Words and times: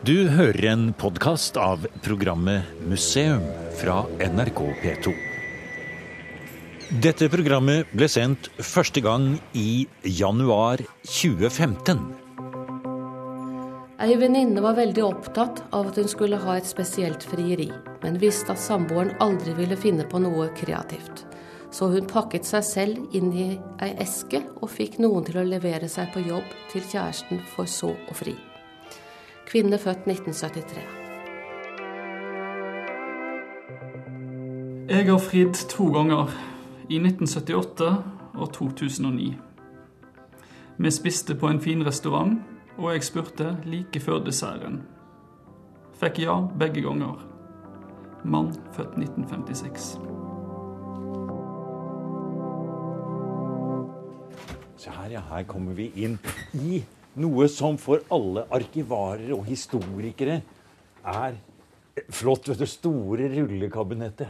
Du 0.00 0.30
hører 0.32 0.64
en 0.70 0.84
podkast 0.96 1.58
av 1.60 1.82
programmet 2.00 2.64
Museum 2.88 3.42
fra 3.76 3.98
NRK 4.16 4.62
P2. 4.80 5.12
Dette 7.04 7.28
programmet 7.28 7.92
ble 7.92 8.08
sendt 8.08 8.48
første 8.64 9.02
gang 9.04 9.34
i 9.52 9.84
januar 10.08 10.80
2015. 11.04 12.00
Ei 14.00 14.16
venninne 14.16 14.64
var 14.64 14.80
veldig 14.80 15.04
opptatt 15.04 15.66
av 15.68 15.92
at 15.92 16.00
hun 16.00 16.08
skulle 16.08 16.40
ha 16.48 16.56
et 16.56 16.72
spesielt 16.72 17.28
frieri, 17.28 17.68
men 18.00 18.16
visste 18.24 18.56
at 18.56 18.64
samboeren 18.64 19.12
aldri 19.20 19.52
ville 19.60 19.76
finne 19.76 20.08
på 20.08 20.24
noe 20.24 20.48
kreativt. 20.56 21.26
Så 21.76 21.92
hun 21.92 22.08
pakket 22.08 22.48
seg 22.48 22.64
selv 22.64 23.12
inn 23.12 23.34
i 23.36 23.50
ei 23.84 23.92
eske 24.00 24.46
og 24.62 24.72
fikk 24.72 24.96
noen 25.04 25.28
til 25.28 25.42
å 25.44 25.50
levere 25.52 25.92
seg 25.92 26.08
på 26.16 26.24
jobb 26.24 26.56
til 26.72 26.88
kjæresten 26.88 27.44
for 27.52 27.68
så 27.68 27.92
å 27.92 28.16
fri. 28.16 28.40
Kvinne 29.50 29.78
født 29.78 29.98
1973. 30.06 30.78
Jeg 34.88 35.06
har 35.06 35.18
fridd 35.18 35.68
to 35.68 35.92
ganger. 35.92 36.30
I 36.88 36.94
1978 36.94 38.04
og 38.34 38.52
2009. 38.52 39.36
Vi 40.78 40.90
spiste 40.90 41.34
på 41.34 41.48
en 41.48 41.60
fin 41.60 41.86
restaurant, 41.86 42.38
og 42.78 42.92
jeg 42.92 43.02
spurte 43.02 43.56
like 43.64 44.00
før 44.00 44.18
desserten. 44.24 44.82
Fikk 45.98 46.18
ja 46.18 46.38
begge 46.58 46.82
ganger. 46.86 47.18
Mann 48.24 48.54
født 48.72 48.98
1956. 48.98 49.98
Se 54.76 54.90
her, 54.90 55.10
ja. 55.10 55.20
Her 55.34 55.42
kommer 55.42 55.72
vi 55.72 55.90
inn 55.96 56.18
i 56.54 56.84
noe 57.18 57.48
som 57.50 57.78
for 57.80 58.04
alle 58.12 58.44
arkivarer 58.54 59.32
og 59.34 59.46
historikere 59.48 60.40
er 61.02 61.38
flott. 62.10 62.48
vet 62.48 62.60
du, 62.60 62.66
Store 62.66 63.30
rullekabinettet. 63.32 64.28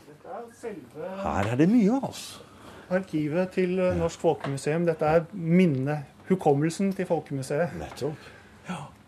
Her 1.21 1.51
er 1.53 1.57
det 1.61 1.69
mye, 1.69 2.01
altså. 2.01 2.47
Arkivet 2.91 3.53
til 3.55 3.79
eh, 3.79 3.97
Norsk 3.99 4.21
Folkemuseum. 4.21 4.87
Dette 4.89 5.07
er 5.07 5.27
minnet, 5.33 6.09
hukommelsen 6.29 6.91
til 6.97 7.07
Folkemuseet. 7.07 7.77
Nettopp. 7.79 8.31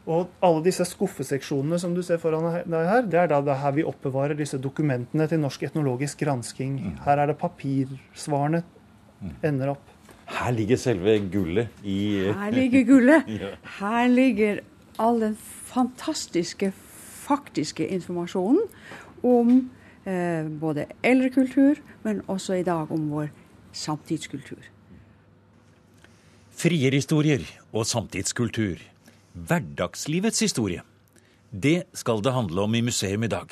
Og 0.02 0.30
alle 0.42 0.62
disse 0.64 0.84
skuffeseksjonene 0.86 1.78
som 1.78 1.92
du 1.94 2.00
ser 2.02 2.18
foran 2.18 2.48
deg 2.66 2.86
her, 2.88 3.04
det 3.06 3.20
er 3.20 3.28
da 3.30 3.38
det 3.46 3.58
her 3.62 3.74
vi 3.76 3.84
oppbevarer 3.86 4.34
disse 4.38 4.58
dokumentene 4.58 5.28
til 5.30 5.38
Norsk 5.42 5.62
etnologisk 5.68 6.24
gransking. 6.24 6.78
Her 7.04 7.22
er 7.22 7.30
det 7.30 7.38
papirsvarene 7.38 8.64
ender 9.46 9.76
opp. 9.76 9.91
Her 10.26 10.52
ligger 10.54 10.76
selve 10.76 11.18
gullet 11.32 11.68
i 11.84 11.98
Her 12.30 12.50
ligger 12.54 12.84
gullet. 12.88 13.28
Ja. 13.42 13.54
Her 13.78 14.08
ligger 14.08 14.60
all 14.98 15.20
den 15.20 15.36
fantastiske, 15.72 16.72
faktiske 17.22 17.86
informasjonen 17.86 18.62
om 19.22 19.70
eh, 20.06 20.46
både 20.60 20.86
eldre 21.02 21.30
kultur, 21.30 21.80
men 22.02 22.22
også 22.28 22.58
i 22.60 22.66
dag 22.66 22.90
om 22.92 23.10
vår 23.10 23.30
samtidskultur. 23.72 24.62
Frierhistorier 26.52 27.46
og 27.72 27.86
samtidskultur. 27.86 28.82
Hverdagslivets 29.32 30.40
historie. 30.44 30.82
Det 31.52 31.82
skal 31.96 32.22
det 32.24 32.32
handle 32.32 32.62
om 32.62 32.74
i 32.74 32.84
museum 32.84 33.24
i 33.24 33.30
dag. 33.32 33.48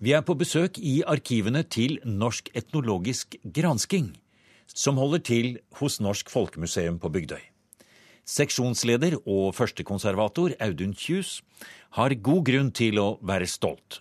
Vi 0.00 0.14
er 0.16 0.22
på 0.24 0.34
besøk 0.34 0.78
i 0.78 1.02
arkivene 1.06 1.62
til 1.62 1.98
Norsk 2.04 2.48
etnologisk 2.56 3.36
gransking, 3.44 4.14
som 4.74 4.98
holder 5.00 5.22
til 5.26 5.48
hos 5.80 6.00
Norsk 6.00 6.30
Folkemuseum 6.30 6.98
på 7.02 7.10
Bygdøy. 7.12 7.42
Seksjonsleder 8.30 9.16
og 9.24 9.54
førstekonservator 9.58 10.54
Audun 10.62 10.94
Kjus 10.94 11.40
har 11.98 12.14
god 12.14 12.44
grunn 12.46 12.70
til 12.70 13.00
å 13.02 13.08
være 13.26 13.48
stolt. 13.50 14.00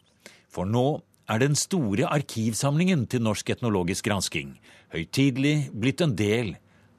For 0.50 0.70
nå 0.70 1.02
er 1.30 1.42
den 1.42 1.56
store 1.58 2.09
arkivsamlingen 2.09 3.08
til 3.09 3.24
Norsk 3.25 3.50
etnologisk 3.53 4.06
gransking 4.09 4.56
høytidelig 4.94 5.69
blitt 5.74 6.02
en 6.02 6.16
del 6.18 6.56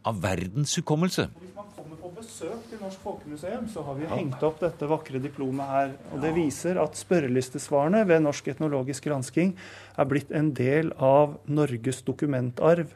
av 0.06 0.20
verdens 0.22 0.76
hukommelse. 0.78 1.26
Hvis 1.40 1.54
man 1.56 1.68
kommer 1.76 1.98
på 2.00 2.10
besøk 2.16 2.62
til 2.70 2.80
Norsk 2.80 3.02
Folkemuseum, 3.04 3.66
så 3.68 3.84
har 3.84 3.98
vi 3.98 4.08
hengt 4.10 4.44
opp 4.46 4.60
dette 4.62 4.88
vakre 4.88 5.20
diplomet 5.22 5.70
her. 5.70 5.94
Og 6.14 6.22
det 6.24 6.32
viser 6.36 6.80
at 6.80 6.98
spørrelistesvarene 6.98 8.04
ved 8.08 8.24
Norsk 8.24 8.48
etnologisk 8.54 9.08
gransking 9.10 9.56
er 9.98 10.10
blitt 10.10 10.32
en 10.32 10.52
del 10.56 10.94
av 10.96 11.36
Norges 11.50 12.02
dokumentarv. 12.06 12.94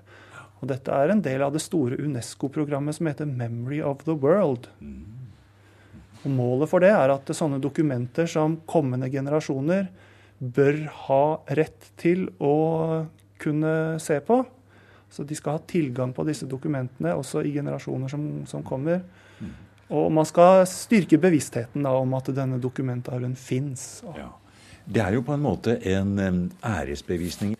Og 0.62 0.70
dette 0.70 0.94
er 0.94 1.12
en 1.12 1.22
del 1.24 1.42
av 1.44 1.52
det 1.54 1.62
store 1.64 1.98
UNESCO-programmet 2.00 2.96
som 2.96 3.10
heter 3.10 3.28
Memory 3.28 3.82
of 3.84 4.04
the 4.06 4.14
World. 4.16 4.68
Og 6.24 6.30
Målet 6.32 6.70
for 6.70 6.84
det 6.84 6.92
er 6.94 7.12
at 7.12 7.32
sånne 7.36 7.60
dokumenter 7.60 8.28
som 8.30 8.56
kommende 8.70 9.10
generasjoner 9.12 9.90
bør 10.38 10.80
ha 11.06 11.24
rett 11.58 11.90
til 12.00 12.26
å 12.42 13.04
kunne 13.40 13.74
se 14.02 14.16
på. 14.24 14.40
Så 15.12 15.22
de 15.28 15.36
skal 15.38 15.58
ha 15.58 15.66
tilgang 15.68 16.14
på 16.16 16.24
disse 16.26 16.48
dokumentene 16.50 17.12
også 17.14 17.44
i 17.44 17.52
generasjoner 17.54 18.10
som, 18.10 18.24
som 18.50 18.64
kommer. 18.66 19.04
Og 19.92 20.08
man 20.12 20.26
skal 20.26 20.64
styrke 20.66 21.20
bevisstheten 21.20 21.84
da, 21.84 21.92
om 21.92 22.16
at 22.16 22.32
denne 22.34 22.58
dokumentarven 22.62 23.36
fins. 23.38 24.02
Det 24.84 25.00
er 25.04 25.14
jo 25.18 25.22
på 25.24 25.36
en 25.36 25.44
måte 25.44 25.76
en 25.92 26.50
æresbevisning 26.64 27.54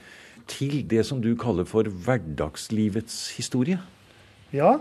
til 0.51 0.83
det 0.89 1.05
som 1.09 1.21
du 1.25 1.33
kaller 1.39 1.67
for 1.69 1.89
hverdagslivets 1.89 3.35
historie. 3.39 3.79
Ja, 4.55 4.77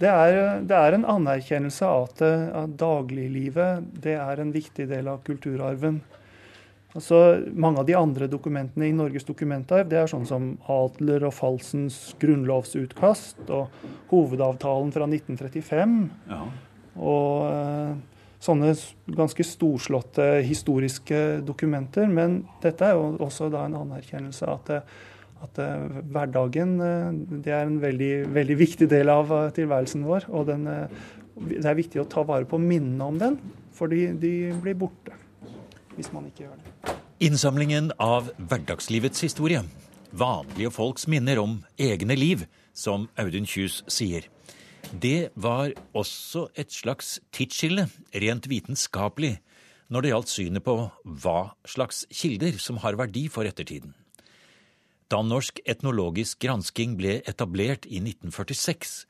det 0.00 0.08
er, 0.08 0.62
det 0.64 0.76
er 0.76 0.96
en 0.96 1.04
anerkjennelse 1.04 1.84
av 1.84 2.06
at, 2.08 2.22
eh, 2.24 2.46
at 2.62 2.78
dagliglivet 2.80 3.90
det 4.00 4.16
er 4.16 4.40
en 4.40 4.52
viktig 4.54 4.88
del 4.88 5.10
av 5.12 5.20
kulturarven. 5.26 6.00
Altså, 6.90 7.18
mange 7.54 7.82
av 7.82 7.86
de 7.86 7.94
andre 7.94 8.26
dokumentene 8.26 8.88
i 8.88 8.94
Norges 8.96 9.26
dokumentarv 9.28 9.90
det 9.92 10.00
er 10.00 10.08
sånn 10.10 10.24
som 10.26 10.54
Adler 10.72 11.28
og 11.28 11.36
Falsens 11.36 12.16
grunnlovsutkast 12.18 13.52
og 13.54 13.76
hovedavtalen 14.10 14.90
fra 14.94 15.06
1935. 15.06 16.00
Ja. 16.32 16.40
Og 16.98 17.44
eh, 17.52 17.92
sånne 18.40 18.72
ganske 19.16 19.44
storslåtte 19.44 20.40
historiske 20.46 21.40
dokumenter. 21.46 22.08
Men 22.08 22.42
dette 22.62 22.88
er 22.88 22.96
jo 22.96 23.14
også 23.20 23.50
da 23.52 23.66
en 23.68 23.78
anerkjennelse 23.82 24.48
at, 24.48 24.72
at 25.44 25.62
eh, 25.62 26.00
hverdagen 26.12 26.76
eh, 26.84 27.10
det 27.44 27.54
er 27.54 27.66
en 27.66 27.80
veldig, 27.82 28.12
veldig 28.34 28.58
viktig 28.60 28.90
del 28.90 29.12
av 29.12 29.32
eh, 29.36 29.50
tilværelsen 29.56 30.06
vår. 30.08 30.30
Og 30.32 30.48
den, 30.48 30.66
det 31.50 31.64
er 31.64 31.78
viktig 31.78 32.02
å 32.02 32.08
ta 32.10 32.24
vare 32.26 32.48
på 32.48 32.60
minnene 32.60 33.10
om 33.12 33.20
den, 33.20 33.38
fordi 33.76 34.08
de 34.20 34.34
blir 34.62 34.78
borte 34.80 35.16
hvis 35.96 36.12
man 36.14 36.26
ikke 36.30 36.46
gjør 36.46 36.56
det. 36.56 36.96
Innsamlingen 37.20 37.90
av 38.00 38.30
hverdagslivets 38.38 39.20
historie. 39.20 39.60
Vanlige 40.16 40.72
folks 40.72 41.04
minner 41.10 41.38
om 41.42 41.58
egne 41.78 42.16
liv, 42.16 42.46
som 42.72 43.10
Audun 43.20 43.44
Kjus 43.46 43.82
sier. 43.90 44.24
Det 44.90 45.30
var 45.38 45.70
også 45.94 46.48
et 46.58 46.72
slags 46.74 47.20
tidsskille, 47.30 47.86
rent 48.10 48.48
vitenskapelig, 48.50 49.36
når 49.86 50.02
det 50.02 50.10
gjaldt 50.10 50.32
synet 50.32 50.64
på 50.66 50.74
hva 51.04 51.52
slags 51.62 52.02
kilder 52.10 52.58
som 52.58 52.80
har 52.82 52.98
verdi 52.98 53.28
for 53.30 53.46
ettertiden. 53.46 53.94
Da 55.10 55.22
Norsk 55.22 55.60
etnologisk 55.66 56.40
gransking 56.42 56.96
ble 56.98 57.20
etablert 57.26 57.86
i 57.86 58.02
1946, 58.02 59.06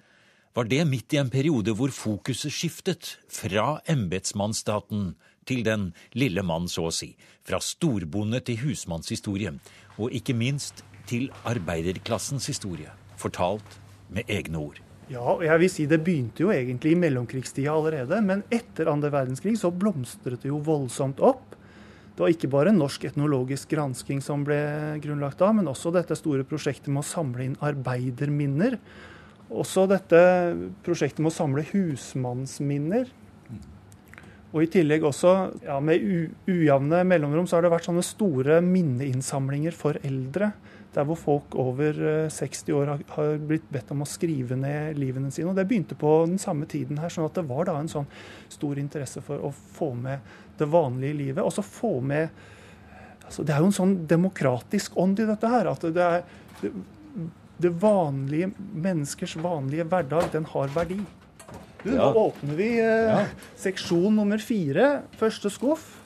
var 0.56 0.68
det 0.68 0.84
midt 0.88 1.14
i 1.14 1.20
en 1.20 1.32
periode 1.32 1.72
hvor 1.76 1.92
fokuset 1.94 2.52
skiftet 2.52 3.14
fra 3.30 3.80
embetsmannsstaten 3.88 5.14
til 5.48 5.64
den 5.64 5.90
lille 6.12 6.44
mann, 6.44 6.68
så 6.68 6.90
å 6.90 6.92
si, 6.92 7.14
fra 7.46 7.60
storbonde 7.60 8.42
til 8.44 8.60
husmannshistorie, 8.66 9.56
og 9.96 10.12
ikke 10.12 10.36
minst 10.36 10.84
til 11.08 11.30
arbeiderklassens 11.48 12.52
historie, 12.52 12.92
fortalt 13.16 13.80
med 14.12 14.28
egne 14.28 14.60
ord. 14.60 14.89
Ja, 15.10 15.24
og 15.32 15.40
jeg 15.42 15.58
vil 15.58 15.70
si 15.72 15.84
det 15.90 16.04
begynte 16.06 16.44
jo 16.44 16.52
egentlig 16.54 16.92
i 16.94 16.98
mellomkrigstida 17.02 17.72
allerede, 17.74 18.20
men 18.22 18.44
etter 18.54 18.86
andre 18.92 19.10
verdenskrig 19.10 19.56
så 19.58 19.72
blomstret 19.74 20.44
det 20.44 20.52
jo 20.52 20.60
voldsomt 20.62 21.18
opp. 21.18 21.56
Det 22.14 22.22
var 22.22 22.30
ikke 22.30 22.50
bare 22.52 22.74
norsk 22.76 23.08
etnologisk 23.08 23.72
gransking 23.72 24.20
som 24.22 24.44
ble 24.46 24.60
grunnlagt 25.02 25.40
da, 25.40 25.48
men 25.56 25.66
også 25.70 25.90
dette 25.94 26.14
store 26.18 26.46
prosjektet 26.46 26.92
med 26.92 27.02
å 27.02 27.08
samle 27.10 27.46
inn 27.46 27.58
arbeiderminner. 27.64 28.76
Også 29.50 29.88
dette 29.90 30.20
prosjektet 30.86 31.24
med 31.24 31.32
å 31.32 31.38
samle 31.40 31.66
husmannsminner. 31.72 33.10
Og 34.50 34.62
i 34.62 34.70
tillegg 34.70 35.06
også, 35.06 35.32
ja, 35.66 35.80
med 35.82 36.06
ujevne 36.46 37.02
mellomrom, 37.06 37.50
så 37.50 37.58
har 37.58 37.66
det 37.66 37.74
vært 37.74 37.86
sånne 37.90 38.06
store 38.06 38.60
minneinnsamlinger 38.62 39.74
for 39.74 39.98
eldre. 40.06 40.52
Der 40.94 41.04
hvor 41.06 41.14
folk 41.18 41.54
over 41.54 41.94
eh, 42.02 42.28
60 42.34 42.72
år 42.74 42.86
har, 42.90 43.02
har 43.14 43.36
blitt 43.38 43.68
bedt 43.70 43.90
om 43.94 44.02
å 44.02 44.08
skrive 44.10 44.56
ned 44.58 44.98
livene 44.98 45.30
sine. 45.30 45.52
Og 45.52 45.58
det 45.58 45.68
begynte 45.70 45.94
på 45.98 46.26
den 46.26 46.38
samme 46.42 46.66
tiden 46.66 46.98
her, 46.98 47.08
sånn 47.14 47.28
at 47.28 47.36
det 47.38 47.44
var 47.46 47.68
da 47.68 47.76
en 47.78 47.90
sånn 47.92 48.08
stor 48.50 48.78
interesse 48.82 49.22
for 49.22 49.38
å 49.46 49.52
få 49.54 49.92
med 49.94 50.18
det 50.58 50.66
vanlige 50.68 51.14
livet. 51.20 51.44
Og 51.46 51.52
så 51.54 51.62
få 51.62 52.00
med 52.02 52.28
altså 53.30 53.44
Det 53.46 53.54
er 53.54 53.60
jo 53.62 53.68
en 53.70 53.76
sånn 53.76 53.92
demokratisk 54.10 54.96
ånd 54.98 55.20
i 55.22 55.28
dette 55.28 55.46
her. 55.46 55.68
At 55.70 55.84
det 55.94 56.02
er 56.02 56.24
det, 56.60 56.72
det 57.62 57.70
vanlige 57.78 58.50
menneskers 58.58 59.36
vanlige 59.38 59.86
hverdag, 59.86 60.32
den 60.32 60.48
har 60.50 60.72
verdi. 60.74 60.98
Du, 61.84 61.92
Ja. 61.94 62.10
Nå 62.10 62.26
åpner 62.26 62.58
vi 62.58 62.72
eh, 62.80 63.06
Ja. 63.14 63.22
seksjon 63.56 64.16
nummer 64.18 64.38
fire, 64.42 65.02
første 65.16 65.48
skuff. 65.54 65.99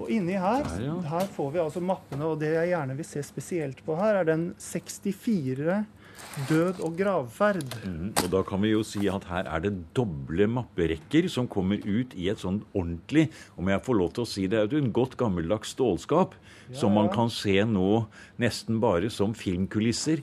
Og 0.00 0.08
inni 0.10 0.38
her, 0.40 0.62
Der, 0.64 0.84
ja. 0.86 0.94
her 1.12 1.26
får 1.34 1.50
vi 1.52 1.60
altså 1.62 1.82
mappene, 1.84 2.24
og 2.24 2.38
det 2.40 2.54
jeg 2.54 2.72
gjerne 2.72 2.96
vil 2.96 3.06
se 3.06 3.22
spesielt 3.26 3.82
på 3.84 3.96
her, 3.98 4.22
er 4.22 4.24
den 4.24 4.46
64 4.58 5.82
død 6.48 6.80
og 6.80 6.94
gravferd. 6.96 7.74
Mm, 7.84 8.12
Og 8.22 8.28
da 8.32 8.40
kan 8.46 8.62
vi 8.62 8.70
jo 8.72 8.82
si 8.86 9.04
at 9.10 9.26
her 9.28 9.48
er 9.50 9.64
det 9.64 9.72
doble 9.96 10.46
mapperekker 10.48 11.28
som 11.32 11.48
kommer 11.50 11.82
ut 11.84 12.14
i 12.16 12.30
et 12.32 12.40
sånn 12.40 12.62
ordentlig, 12.72 13.26
om 13.60 13.68
jeg 13.68 13.84
får 13.84 13.98
lov 13.98 14.12
til 14.16 14.24
å 14.24 14.30
si 14.30 14.46
det, 14.46 14.60
er 14.62 14.72
jo 14.72 14.80
en 14.80 14.94
godt 14.96 15.18
gammeldags 15.20 15.74
stålskap 15.76 16.36
som 16.72 16.94
man 16.96 17.10
kan 17.12 17.28
se 17.32 17.58
nå 17.68 18.06
nesten 18.40 18.80
bare 18.80 19.10
som 19.12 19.34
filmkulisser. 19.36 20.22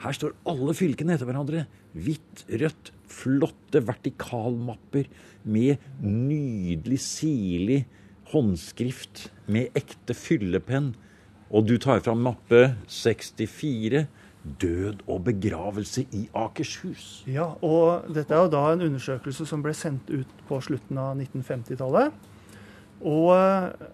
Her 0.00 0.14
står 0.16 0.36
alle 0.48 0.72
fylkene 0.78 1.16
etter 1.16 1.28
hverandre. 1.28 1.66
Hvitt, 1.98 2.44
rødt, 2.48 2.92
flotte 3.10 3.82
vertikalmapper 3.84 5.08
med 5.48 5.82
nydelig, 6.04 7.00
sirlig 7.02 7.82
håndskrift 8.32 9.28
med 9.48 9.74
ekte 9.78 10.16
fyllepenn. 10.16 10.94
Og 11.48 11.68
du 11.68 11.76
tar 11.80 12.02
fram 12.04 12.24
mappe 12.26 12.74
64. 12.92 14.06
Død 14.62 15.02
og 15.10 15.24
begravelse 15.26 16.06
i 16.14 16.22
Akershus. 16.36 17.24
Ja, 17.28 17.50
og 17.64 18.06
dette 18.14 18.32
er 18.32 18.46
jo 18.46 18.52
da 18.52 18.62
en 18.72 18.84
undersøkelse 18.86 19.44
som 19.48 19.64
ble 19.64 19.74
sendt 19.76 20.08
ut 20.08 20.30
på 20.48 20.60
slutten 20.64 21.00
av 21.00 21.18
1950-tallet. 21.18 22.14
Og 23.04 23.32
eh, 23.34 23.88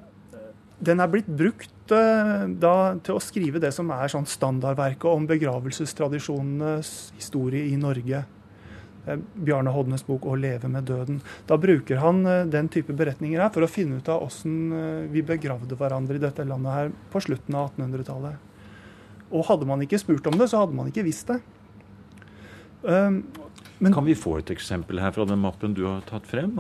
den 0.85 1.01
er 1.03 1.11
blitt 1.11 1.31
brukt 1.31 1.95
eh, 1.97 2.45
da 2.61 2.77
til 3.03 3.17
å 3.17 3.25
skrive 3.25 3.63
det 3.63 3.73
som 3.75 3.91
er 3.95 4.13
sånn 4.13 4.29
standardverket 4.29 5.09
om 5.11 5.27
begravelsestradisjonenes 5.31 6.93
historie 7.17 7.67
i 7.73 7.81
Norge. 7.81 8.25
Eh, 9.07 9.21
Bjarne 9.35 9.73
Hodnes 9.75 10.05
bok 10.07 10.25
'Å 10.25 10.37
leve 10.39 10.69
med 10.69 10.85
døden'. 10.89 11.21
Da 11.47 11.57
bruker 11.57 12.01
han 12.01 12.27
eh, 12.27 12.45
den 12.45 12.69
type 12.69 12.93
beretninger 12.93 13.41
her 13.41 13.51
for 13.53 13.63
å 13.63 13.71
finne 13.71 14.01
ut 14.01 14.09
av 14.09 14.25
åssen 14.25 14.73
eh, 14.73 15.09
vi 15.13 15.23
begravde 15.23 15.77
hverandre 15.77 16.17
i 16.17 16.23
dette 16.23 16.45
landet 16.45 16.73
her 16.73 16.93
på 17.13 17.21
slutten 17.21 17.55
av 17.55 17.73
1800-tallet. 17.75 18.37
Og 19.31 19.45
hadde 19.49 19.67
man 19.67 19.83
ikke 19.83 20.01
spurt 20.01 20.27
om 20.27 20.39
det, 20.39 20.49
så 20.49 20.63
hadde 20.63 20.77
man 20.77 20.89
ikke 20.89 21.05
visst 21.05 21.29
det. 21.29 21.41
Um, 22.85 23.25
men 23.81 23.93
Kan 23.93 24.05
vi 24.05 24.15
få 24.15 24.39
et 24.39 24.51
eksempel 24.53 25.01
her 25.01 25.11
fra 25.11 25.25
den 25.25 25.41
mappen 25.41 25.75
du 25.75 25.87
har 25.87 26.05
tatt 26.07 26.27
frem? 26.29 26.53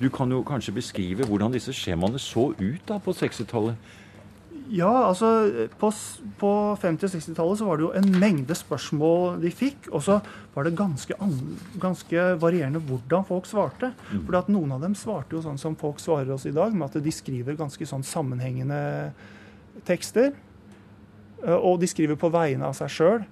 Du 0.00 0.08
kan 0.10 0.30
jo 0.32 0.42
kanskje 0.42 0.74
beskrive 0.74 1.26
hvordan 1.28 1.52
disse 1.52 1.72
skjemaene 1.76 2.18
så 2.18 2.50
ut 2.58 2.82
da 2.88 2.98
på 2.98 3.12
60-tallet. 3.12 3.76
Ja, 4.68 4.90
altså 5.08 5.28
på, 5.80 5.88
på 6.40 6.48
50- 6.82 7.06
og 7.06 7.12
60-tallet 7.14 7.60
så 7.60 7.66
var 7.68 7.78
det 7.80 7.86
jo 7.86 7.92
en 7.96 8.10
mengde 8.20 8.52
spørsmål 8.58 9.38
de 9.40 9.48
fikk. 9.54 9.86
Og 9.96 10.02
så 10.04 10.18
var 10.54 10.66
det 10.68 10.74
ganske, 10.76 11.16
an- 11.24 11.56
ganske 11.80 12.26
varierende 12.42 12.82
hvordan 12.84 13.24
folk 13.28 13.48
svarte. 13.48 13.92
For 14.26 14.36
at 14.36 14.50
noen 14.52 14.74
av 14.76 14.82
dem 14.84 14.94
svarte 14.98 15.38
jo 15.38 15.40
sånn 15.44 15.56
som 15.60 15.76
folk 15.80 16.02
svarer 16.04 16.34
oss 16.36 16.44
i 16.50 16.52
dag, 16.52 16.74
med 16.76 16.90
at 16.90 17.00
de 17.04 17.14
skriver 17.14 17.56
ganske 17.56 17.88
sånn 17.88 18.04
sammenhengende 18.04 18.82
tekster. 19.88 20.34
Eh, 21.44 21.54
Og 21.56 21.80
de 21.80 21.88
skriver 21.88 22.18
på 22.20 22.28
vegne 22.34 22.68
av 22.68 22.76
seg 22.76 22.92
sjøl. 22.92 23.24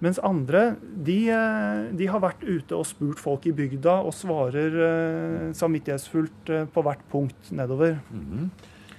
Mens 0.00 0.20
andre 0.22 0.76
de, 1.04 1.18
eh, 1.34 1.88
de 1.98 2.06
har 2.06 2.20
vært 2.22 2.44
ute 2.46 2.76
og 2.78 2.86
spurt 2.86 3.18
folk 3.18 3.44
i 3.50 3.52
bygda 3.52 3.96
og 4.06 4.14
svarer 4.14 4.76
eh, 4.88 5.52
samvittighetsfullt 5.58 6.52
på 6.72 6.84
hvert 6.86 7.02
punkt 7.10 7.50
nedover. 7.52 7.98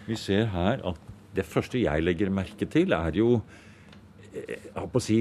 Vi 0.09 0.15
ser 0.19 0.49
her 0.51 0.81
at 0.85 0.99
det 1.39 1.47
første 1.47 1.81
jeg 1.81 2.05
legger 2.05 2.31
merke 2.33 2.67
til, 2.69 2.93
er 2.95 3.17
jo 3.19 3.39
eh, 4.29 4.55
jeg 4.55 4.75
har 4.75 4.89
på 4.91 5.01
å 5.01 5.03
si, 5.03 5.19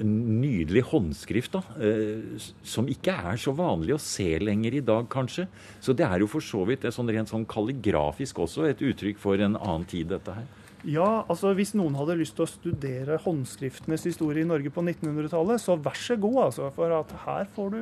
en 0.00 0.12
nydelig 0.40 0.84
håndskrift, 0.90 1.58
da, 1.58 1.62
eh, 1.82 2.46
som 2.66 2.88
ikke 2.90 3.14
er 3.32 3.40
så 3.42 3.54
vanlig 3.56 3.96
å 3.96 4.02
se 4.02 4.28
lenger 4.42 4.78
i 4.78 4.84
dag, 4.84 5.08
kanskje. 5.12 5.48
Så 5.80 5.96
det 5.96 6.06
er 6.08 6.22
jo 6.22 6.30
for 6.30 6.44
så 6.44 6.64
vidt 6.68 6.86
sånn 6.94 7.12
rent 7.12 7.32
sånn 7.32 7.48
kalligrafisk 7.48 8.44
også 8.46 8.70
et 8.70 8.84
uttrykk 8.84 9.20
for 9.22 9.42
en 9.42 9.58
annen 9.58 9.88
tid, 9.88 10.08
dette 10.14 10.38
her. 10.38 10.46
Ja, 10.86 11.24
altså 11.26 11.50
Hvis 11.56 11.72
noen 11.74 11.96
hadde 11.98 12.14
lyst 12.20 12.36
til 12.38 12.44
å 12.44 12.50
studere 12.50 13.16
håndskriftenes 13.24 14.04
historie 14.06 14.44
i 14.44 14.48
Norge 14.48 14.70
på 14.70 14.84
1900-tallet, 14.84 15.58
så 15.58 15.74
vær 15.82 15.98
så 15.98 16.14
god, 16.20 16.44
altså. 16.44 16.68
For 16.76 16.92
at 16.94 17.14
her 17.24 17.48
får 17.56 17.72
du 17.74 17.80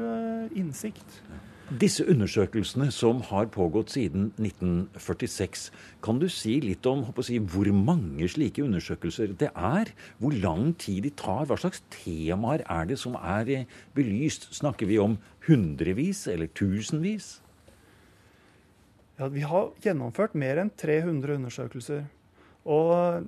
innsikt. 0.56 0.62
innsikt. 0.62 1.18
Disse 1.74 2.04
undersøkelsene 2.06 2.86
som 2.94 3.18
har 3.26 3.48
pågått 3.50 3.90
siden 3.96 4.28
1946, 4.36 5.70
kan 6.04 6.18
du 6.22 6.28
si 6.30 6.52
litt 6.62 6.86
om 6.86 7.00
si, 7.24 7.40
hvor 7.40 7.66
mange 7.74 8.28
slike 8.30 8.62
undersøkelser 8.62 9.32
det 9.40 9.48
er? 9.56 9.88
Hvor 10.20 10.36
lang 10.38 10.76
tid 10.78 11.02
de 11.02 11.10
tar? 11.10 11.48
Hva 11.48 11.56
slags 11.58 11.80
temaer 11.90 12.62
er 12.70 12.86
det 12.86 12.98
som 13.00 13.16
er 13.18 13.50
eh, 13.50 13.64
belyst? 13.96 14.52
Snakker 14.54 14.86
vi 14.86 15.00
om 15.02 15.16
hundrevis 15.48 16.28
eller 16.30 16.52
tusenvis? 16.54 17.40
Ja, 19.18 19.26
Vi 19.26 19.42
har 19.42 19.72
gjennomført 19.82 20.36
mer 20.38 20.60
enn 20.62 20.70
300 20.70 21.40
undersøkelser. 21.40 22.04
Og 22.70 23.26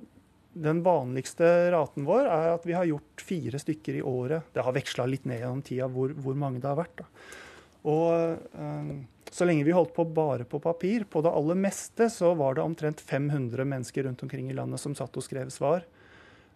den 0.55 0.79
vanligste 0.85 1.49
raten 1.75 2.07
vår 2.07 2.31
er 2.31 2.53
at 2.53 2.69
vi 2.69 2.77
har 2.77 2.87
gjort 2.87 3.25
fire 3.27 3.59
stykker 3.59 3.99
i 3.99 4.05
året. 4.05 4.47
Det 4.55 4.63
har 4.63 4.77
veksla 4.77 5.09
litt 5.09 5.27
ned 5.27 5.41
gjennom 5.43 5.65
tida 5.67 5.91
hvor, 5.91 6.15
hvor 6.15 6.39
mange 6.39 6.63
det 6.63 6.71
har 6.71 6.79
vært. 6.79 7.03
Da. 7.03 7.43
Og 7.87 8.11
eh, 8.59 8.91
så 9.31 9.45
lenge 9.47 9.65
vi 9.67 9.75
holdt 9.75 9.93
på 9.95 10.05
bare 10.11 10.47
på 10.47 10.59
papir, 10.63 11.05
på 11.09 11.21
det 11.23 11.31
aller 11.31 11.59
meste, 11.59 12.09
så 12.11 12.33
var 12.37 12.57
det 12.57 12.63
omtrent 12.65 13.01
500 13.03 13.67
mennesker 13.67 14.07
rundt 14.07 14.23
omkring 14.23 14.49
i 14.51 14.55
landet 14.57 14.81
som 14.81 14.95
satt 14.97 15.17
og 15.19 15.25
skrev 15.25 15.51
svar. 15.53 15.85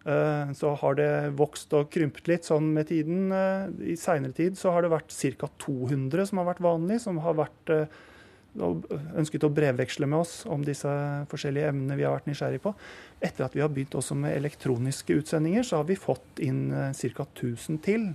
Eh, 0.06 0.54
Så 0.58 0.76
har 0.76 0.96
det 0.98 1.34
vokst 1.38 1.74
og 1.78 1.92
krympet 1.94 2.28
litt 2.32 2.48
sånn 2.48 2.72
med 2.74 2.90
tiden. 2.90 3.28
Eh, 3.32 3.92
I 3.94 3.98
seinere 4.00 4.34
tid 4.34 4.58
så 4.58 4.74
har 4.74 4.82
det 4.82 4.94
vært 4.94 5.12
ca. 5.38 5.50
200 5.62 6.26
som 6.32 6.42
har 6.42 6.50
vært 6.54 6.64
vanlig, 6.66 7.02
som 7.04 7.20
har 7.22 7.38
vært 7.38 7.70
eh, 7.76 8.00
ønsket 8.58 9.46
å 9.48 9.54
brevveksle 9.54 10.10
med 10.10 10.24
oss 10.26 10.42
om 10.50 10.64
disse 10.66 10.90
forskjellige 11.32 11.70
emnene 11.72 11.96
vi 11.96 12.04
har 12.04 12.18
vært 12.18 12.28
nysgjerrig 12.28 12.64
på. 12.66 12.74
Etter 13.22 13.46
at 13.46 13.54
vi 13.56 13.62
har 13.64 13.70
begynt 13.72 13.96
også 13.96 14.18
med 14.18 14.36
elektroniske 14.36 15.22
utsendinger, 15.22 15.64
så 15.64 15.80
har 15.80 15.88
vi 15.88 15.96
fått 15.96 16.42
inn 16.44 16.66
ca. 16.72 17.28
1000 17.30 17.80
til. 17.86 18.10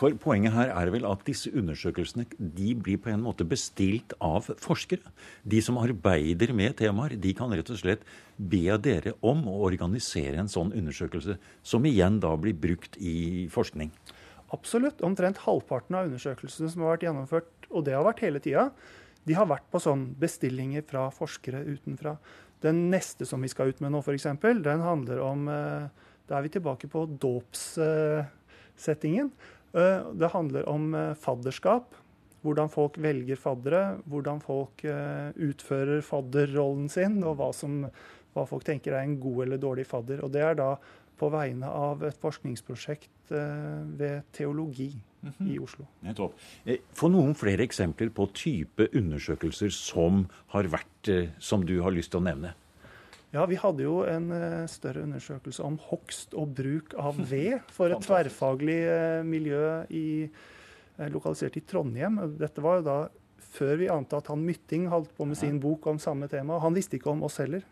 For 0.00 0.14
poenget 0.16 0.54
her 0.54 0.70
er 0.72 0.88
vel 0.94 1.04
at 1.04 1.26
disse 1.26 1.50
undersøkelsene 1.52 2.24
de 2.40 2.70
blir 2.72 2.96
på 3.04 3.10
en 3.12 3.20
måte 3.20 3.44
bestilt 3.44 4.14
av 4.24 4.46
forskere. 4.62 5.04
De 5.44 5.60
som 5.60 5.76
arbeider 5.76 6.54
med 6.56 6.78
temaer, 6.78 7.18
de 7.20 7.34
kan 7.36 7.52
rett 7.52 7.68
og 7.68 7.76
slett 7.82 8.00
be 8.40 8.64
dere 8.80 9.12
om 9.20 9.44
å 9.50 9.58
organisere 9.66 10.40
en 10.40 10.48
sånn 10.48 10.72
undersøkelse, 10.72 11.36
som 11.60 11.84
igjen 11.84 12.16
da 12.24 12.32
blir 12.40 12.56
brukt 12.56 12.96
i 12.96 13.44
forskning. 13.52 13.92
Absolutt. 14.56 15.04
Omtrent 15.04 15.36
halvparten 15.44 15.92
av 15.98 16.08
undersøkelsene 16.08 16.72
som 16.72 16.80
har 16.86 16.94
vært 16.94 17.04
gjennomført, 17.10 17.52
og 17.68 17.84
det 17.84 17.92
har 17.98 18.08
vært 18.08 18.24
hele 18.24 18.40
tida, 18.40 18.70
de 19.28 19.36
har 19.36 19.52
vært 19.52 19.68
på 19.68 19.84
sånn 19.84 20.16
bestillinger 20.16 20.80
fra 20.88 21.12
forskere 21.12 21.60
utenfra. 21.68 22.16
Den 22.64 22.88
neste 22.92 23.24
som 23.28 23.40
vi 23.44 23.52
skal 23.52 23.68
ut 23.68 23.80
med 23.84 23.92
nå, 23.92 24.00
f.eks., 24.00 24.32
den 24.40 24.80
handler 24.84 25.20
om 25.24 25.48
eh, 25.52 25.88
Da 26.30 26.38
er 26.38 26.44
vi 26.46 26.54
tilbake 26.54 26.86
på 26.88 27.00
dåpssettingen. 27.20 29.28
Eh, 29.72 30.12
Det 30.12 30.28
handler 30.32 30.68
om 30.68 30.94
eh, 30.94 31.14
fadderskap. 31.14 31.94
Hvordan 32.40 32.70
folk 32.72 32.96
velger 32.98 33.36
faddere, 33.36 33.98
hvordan 34.08 34.40
folk 34.40 34.84
eh, 34.88 35.28
utfører 35.36 36.00
fadderrollen 36.00 36.88
sin, 36.88 37.18
og 37.22 37.36
hva, 37.36 37.50
som, 37.52 37.84
hva 38.34 38.46
folk 38.48 38.64
tenker 38.64 38.96
er 38.96 39.04
en 39.04 39.18
god 39.20 39.44
eller 39.46 39.60
dårlig 39.60 39.86
fadder. 39.86 40.24
Og 40.24 40.32
det 40.32 40.42
er 40.46 40.56
da 40.58 40.72
på 41.20 41.28
vegne 41.28 41.68
av 41.68 42.00
et 42.08 42.16
forskningsprosjekt 42.16 43.28
ved 43.28 44.22
teologi 44.32 44.88
i 45.44 45.58
Oslo. 45.60 45.84
Nettopp. 46.00 46.32
Få 46.96 47.10
noen 47.12 47.34
flere 47.36 47.66
eksempler 47.66 48.08
på 48.16 48.24
type 48.32 48.86
undersøkelser 48.96 49.68
som 49.68 50.22
har 50.54 50.70
vært, 50.72 51.10
som 51.36 51.66
du 51.68 51.74
har 51.84 51.92
lyst 51.92 52.14
til 52.14 52.22
å 52.22 52.24
nevne. 52.24 52.54
Ja, 53.30 53.44
vi 53.46 53.58
hadde 53.62 53.84
jo 53.84 54.00
en 54.10 54.32
eh, 54.34 54.66
større 54.66 55.04
undersøkelse 55.06 55.62
om 55.62 55.76
hogst 55.86 56.34
og 56.34 56.50
bruk 56.58 56.96
av 56.98 57.18
ved 57.30 57.60
for 57.70 57.94
et 57.94 58.02
tverrfaglig 58.02 58.80
eh, 58.90 59.20
miljø 59.26 59.64
i, 59.94 60.26
eh, 60.26 61.10
lokalisert 61.14 61.60
i 61.60 61.62
Trondheim. 61.62 62.18
Dette 62.40 62.64
var 62.64 62.80
jo 62.80 62.88
da 62.88 62.96
før 63.50 63.76
vi 63.78 63.90
ante 63.90 64.18
at 64.18 64.30
han 64.30 64.42
Mytting 64.42 64.88
holdt 64.90 65.14
på 65.14 65.28
med 65.30 65.38
sin 65.38 65.62
bok 65.62 65.86
om 65.90 66.02
samme 66.02 66.26
tema. 66.30 66.58
Han 66.62 66.74
visste 66.74 66.98
ikke 66.98 67.12
om 67.14 67.22
oss 67.26 67.38
heller. 67.42 67.62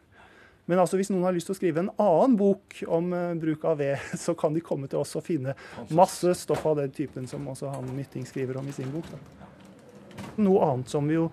Men 0.69 0.83
altså, 0.83 0.99
hvis 1.01 1.11
noen 1.11 1.25
har 1.27 1.35
lyst 1.35 1.49
til 1.49 1.57
å 1.57 1.59
skrive 1.59 1.83
en 1.83 1.93
annen 2.03 2.35
bok 2.39 2.81
om 2.93 3.13
bruk 3.41 3.63
av 3.67 3.79
ved, 3.81 4.03
så 4.25 4.35
kan 4.39 4.55
de 4.55 4.63
komme 4.63 4.91
til 4.91 5.03
oss 5.03 5.19
og 5.19 5.27
finne 5.27 5.57
masse 5.91 6.35
stoff 6.39 6.67
av 6.71 6.79
den 6.83 6.95
typen 6.95 7.27
som 7.31 7.47
også 7.51 7.71
han 7.75 7.91
Mytting 7.97 8.27
skriver 8.31 8.61
om 8.61 8.71
i 8.71 8.75
sin 8.77 8.91
bok. 8.95 9.11
Da. 9.11 10.29
Noe 10.39 10.71
annet 10.71 10.91
som 10.93 11.07
vi 11.11 11.19
jo 11.19 11.31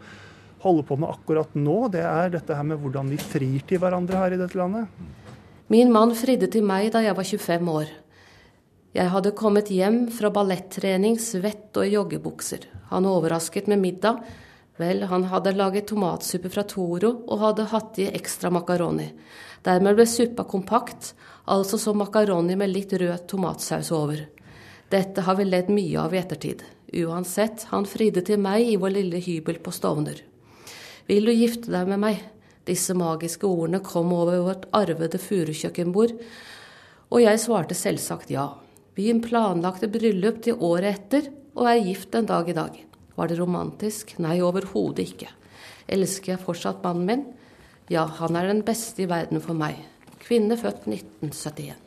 holder 0.63 0.87
på 0.87 0.97
med 1.01 1.11
akkurat 1.11 1.53
nå, 1.57 1.77
det 1.93 2.03
er 2.05 2.33
dette 2.37 2.55
her 2.57 2.65
med 2.67 2.79
hvordan 2.81 3.11
vi 3.11 3.19
frir 3.21 3.65
til 3.67 3.81
hverandre 3.81 4.21
her 4.21 4.35
i 4.35 4.39
dette 4.39 4.57
landet. 4.59 4.87
Min 5.73 5.91
mann 5.93 6.13
fridde 6.17 6.49
til 6.53 6.65
meg 6.65 6.91
da 6.93 7.01
jeg 7.01 7.17
var 7.17 7.25
25 7.25 7.71
år. 7.73 7.93
Jeg 8.95 9.11
hadde 9.11 9.35
kommet 9.35 9.71
hjem 9.73 10.05
fra 10.13 10.29
ballettrening, 10.31 11.17
svett 11.19 11.75
og 11.75 11.83
i 11.83 11.95
joggebukser. 11.97 12.67
Han 12.93 13.07
overrasket 13.09 13.67
med 13.67 13.81
middag. 13.81 14.21
Vel, 14.79 15.03
han 15.09 15.25
hadde 15.31 15.55
laget 15.55 15.89
tomatsuppe 15.89 16.51
fra 16.51 16.63
Toro 16.67 17.11
og 17.25 17.41
hadde 17.41 17.67
hatt 17.71 17.99
i 17.99 18.07
ekstra 18.11 18.51
makaroni. 18.53 19.09
Dermed 19.65 19.97
ble 19.97 20.05
suppa 20.07 20.45
kompakt, 20.47 21.13
altså 21.51 21.79
som 21.81 21.99
makaroni 21.99 22.55
med 22.59 22.71
litt 22.71 22.93
rød 22.93 23.25
tomatsaus 23.31 23.91
over. 23.95 24.21
Dette 24.91 25.25
har 25.25 25.39
vi 25.39 25.47
ledd 25.49 25.71
mye 25.73 25.99
av 25.99 26.13
i 26.13 26.21
ettertid. 26.21 26.61
Uansett, 26.95 27.65
han 27.71 27.87
fridde 27.89 28.21
til 28.23 28.39
meg 28.39 28.69
i 28.69 28.77
vår 28.79 28.95
lille 28.99 29.19
hybel 29.23 29.59
på 29.63 29.73
Stovner. 29.73 30.21
Vil 31.05 31.27
du 31.27 31.33
gifte 31.35 31.69
deg 31.69 31.89
med 31.89 32.01
meg? 32.01 32.21
Disse 32.65 32.95
magiske 32.97 33.45
ordene 33.45 33.81
kom 33.85 34.09
over 34.15 34.41
vårt 34.47 34.65
arvede 34.73 35.19
furukjøkkenbord, 35.21 36.15
og 37.13 37.21
jeg 37.21 37.41
svarte 37.43 37.77
selvsagt 37.77 38.33
ja. 38.33 38.47
Vi 38.97 39.11
planlagte 39.21 39.89
bryllup 39.91 40.41
til 40.41 40.57
året 40.63 40.95
etter, 40.95 41.29
og 41.55 41.69
er 41.69 41.83
gift 41.85 42.09
den 42.15 42.25
dag 42.25 42.49
i 42.49 42.57
dag. 42.57 42.79
Var 43.15 43.29
det 43.29 43.37
romantisk? 43.39 44.15
Nei, 44.23 44.39
overhodet 44.43 45.05
ikke. 45.05 45.29
Elsker 45.85 46.33
jeg 46.33 46.43
fortsatt 46.43 46.81
mannen 46.83 47.05
min? 47.07 47.25
Ja, 47.93 48.07
han 48.17 48.35
er 48.35 48.49
den 48.49 48.63
beste 48.65 49.05
i 49.05 49.09
verden 49.09 49.43
for 49.43 49.53
meg. 49.57 49.77
Kvinne 50.25 50.57
født 50.57 50.87
1971. 50.89 51.84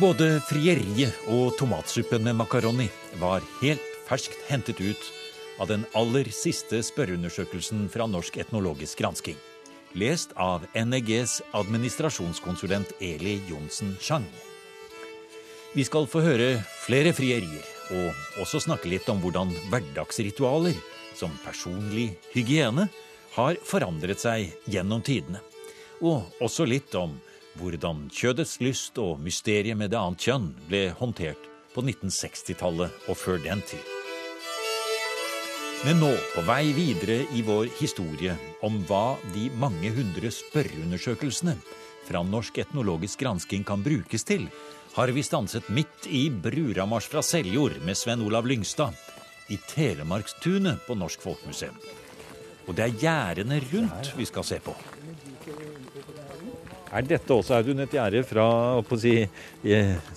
Både 0.00 0.38
frieriet 0.48 1.12
og 1.28 1.58
tomatsuppen 1.58 2.22
med 2.24 2.38
makaroni 2.38 2.86
var 3.20 3.44
helt 3.60 3.84
ferskt 4.06 4.38
hentet 4.48 4.80
ut 4.80 5.02
av 5.60 5.68
den 5.68 5.82
aller 5.98 6.30
siste 6.32 6.80
spørreundersøkelsen 6.86 7.82
fra 7.92 8.06
Norsk 8.08 8.38
etnologisk 8.40 9.02
gransking. 9.02 9.36
Lest 9.92 10.32
av 10.40 10.64
NEGs 10.72 11.42
administrasjonskonsulent 11.52 12.94
Eli 12.96 13.42
Johnsen 13.50 13.92
Chang. 14.00 14.24
Vi 15.76 15.84
skal 15.84 16.08
få 16.08 16.24
høre 16.24 16.62
flere 16.86 17.12
frierier, 17.12 17.66
og 17.92 18.40
også 18.40 18.64
snakke 18.64 18.88
litt 18.88 19.08
om 19.12 19.20
hvordan 19.20 19.52
hverdagsritualer, 19.68 20.80
som 21.12 21.34
personlig 21.44 22.14
hygiene, 22.32 22.88
har 23.36 23.60
forandret 23.68 24.24
seg 24.24 24.54
gjennom 24.64 25.04
tidene. 25.04 25.44
Og 26.00 26.24
også 26.40 26.64
litt 26.64 26.94
om 26.96 27.18
hvordan 27.60 28.08
kjødets 28.12 28.58
lyst 28.64 28.98
og 28.98 29.20
mysteriet 29.22 29.78
med 29.78 29.92
det 29.92 30.00
annet 30.00 30.24
kjønn 30.26 30.50
ble 30.68 30.88
håndtert 30.98 31.48
på 31.74 31.84
1960-tallet 31.84 33.08
og 33.08 33.18
før 33.18 33.40
den 33.44 33.62
tid. 33.68 33.82
Men 35.84 36.00
nå, 36.02 36.10
på 36.34 36.42
vei 36.44 36.74
videre 36.76 37.22
i 37.32 37.40
vår 37.44 37.70
historie 37.78 38.34
om 38.66 38.82
hva 38.88 39.14
de 39.32 39.46
mange 39.60 39.92
hundre 39.96 40.28
spørreundersøkelsene 40.34 41.54
fra 42.08 42.20
Norsk 42.26 42.58
etnologisk 42.60 43.22
gransking 43.22 43.64
kan 43.64 43.80
brukes 43.84 44.26
til, 44.28 44.48
har 44.96 45.12
vi 45.14 45.22
stanset 45.24 45.70
midt 45.72 46.08
i 46.10 46.26
Bruramars 46.30 47.08
fra 47.08 47.22
Seljord 47.24 47.78
med 47.86 47.96
Sven 47.96 48.26
Olav 48.26 48.48
Lyngstad, 48.50 48.92
i 49.50 49.56
Telemarkstunet 49.70 50.84
på 50.86 50.94
Norsk 50.98 51.22
Folkemuseum. 51.24 51.76
Og 52.68 52.76
det 52.76 52.86
er 52.86 52.98
gjerdene 53.00 53.62
rundt 53.72 54.12
vi 54.18 54.26
skal 54.28 54.46
se 54.46 54.60
på. 54.62 54.74
Er 56.90 57.04
dette 57.06 57.30
også 57.30 57.54
Audun, 57.60 57.84
et 57.84 57.92
gjerde 57.94 58.24
fra 58.26 58.44
si, 58.98 59.12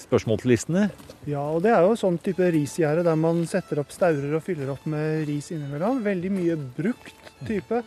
spørsmål 0.02 0.40
til 0.42 0.54
listene? 0.56 0.88
Ja, 1.30 1.44
og 1.54 1.62
det 1.62 1.70
er 1.70 1.84
jo 1.86 1.94
sånn 2.00 2.18
type 2.24 2.48
risgjerde 2.56 3.04
der 3.06 3.20
man 3.20 3.44
setter 3.50 3.84
opp 3.84 3.94
staurer 3.94 4.40
og 4.40 4.42
fyller 4.46 4.72
opp 4.74 4.88
med 4.90 5.28
ris 5.30 5.52
innimellom. 5.54 6.02
Veldig 6.06 6.32
mye 6.34 6.58
brukt 6.78 7.30
type. 7.46 7.84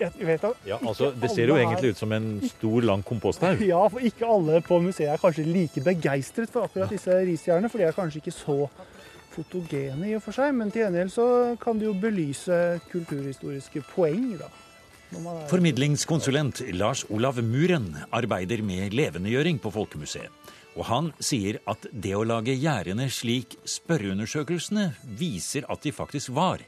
ja, 0.00 0.78
altså, 0.80 1.12
Det 1.14 1.30
ser 1.30 1.52
jo 1.52 1.58
egentlig 1.60 1.92
ut 1.92 2.00
som 2.00 2.12
en 2.12 2.40
stor, 2.48 2.80
lang 2.82 3.04
komposthaug. 3.06 3.62
Ja, 3.62 3.84
for 3.92 4.02
ikke 4.02 4.26
alle 4.26 4.62
på 4.66 4.80
museet 4.82 5.12
er 5.12 5.22
kanskje 5.22 5.46
like 5.46 5.84
begeistret 5.84 6.50
for 6.50 6.66
akkurat 6.66 6.90
disse 6.90 7.20
risgjerdene. 7.28 7.70
For 7.70 7.78
de 7.78 7.86
er 7.86 7.94
kanskje 7.94 8.24
ikke 8.24 8.34
så 8.34 8.64
fotogene 9.30 10.10
i 10.10 10.16
og 10.18 10.24
for 10.24 10.34
seg, 10.34 10.50
men 10.58 10.72
til 10.74 10.82
gjengjeld 10.82 11.14
så 11.14 11.28
kan 11.62 11.78
de 11.78 11.86
jo 11.86 11.94
belyse 11.94 12.80
kulturhistoriske 12.90 13.84
poeng. 13.92 14.40
da. 14.40 14.50
Formidlingskonsulent 15.50 16.60
Lars 16.78 17.02
Olav 17.10 17.40
Muren 17.42 17.88
arbeider 18.14 18.62
med 18.62 18.94
levendegjøring 18.94 19.58
på 19.58 19.72
Folkemuseet. 19.74 20.30
Og 20.78 20.84
han 20.86 21.08
sier 21.18 21.58
at 21.68 21.88
det 21.90 22.12
å 22.14 22.22
lage 22.22 22.54
gjerdene 22.54 23.08
slik 23.10 23.56
spørreundersøkelsene 23.66 24.92
viser 25.18 25.66
at 25.72 25.82
de 25.82 25.90
faktisk 25.90 26.30
var, 26.36 26.62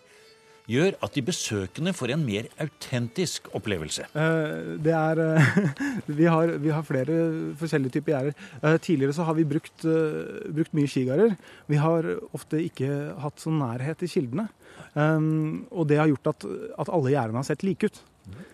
gjør 0.71 0.97
at 1.03 1.15
de 1.15 1.25
besøkende 1.27 1.95
får 1.95 2.15
en 2.17 2.25
mer 2.27 2.51
autentisk 2.63 3.47
opplevelse. 3.55 4.09
Eh, 4.11 4.75
det 4.83 4.95
er, 4.95 5.23
eh, 5.23 5.57
vi, 6.19 6.27
har, 6.27 6.57
vi 6.63 6.75
har 6.75 6.87
flere 6.87 7.19
forskjellige 7.63 7.99
typer 7.99 8.17
gjerder. 8.17 8.47
Eh, 8.59 8.79
tidligere 8.83 9.17
så 9.17 9.27
har 9.29 9.39
vi 9.39 9.49
brukt, 9.55 9.87
brukt 9.87 10.75
mye 10.75 10.91
skigarder. 10.91 11.37
Vi 11.71 11.79
har 11.83 12.11
ofte 12.35 12.63
ikke 12.63 12.91
hatt 13.23 13.43
så 13.43 13.55
nærhet 13.55 14.03
til 14.03 14.11
kildene. 14.19 14.51
Og 14.93 15.87
det 15.89 15.97
har 15.97 16.11
gjort 16.11 16.35
at, 16.35 16.45
at 16.83 16.91
alle 16.93 17.15
gjerdene 17.15 17.41
har 17.41 17.47
sett 17.47 17.63
like 17.65 17.87
ut. 17.89 18.03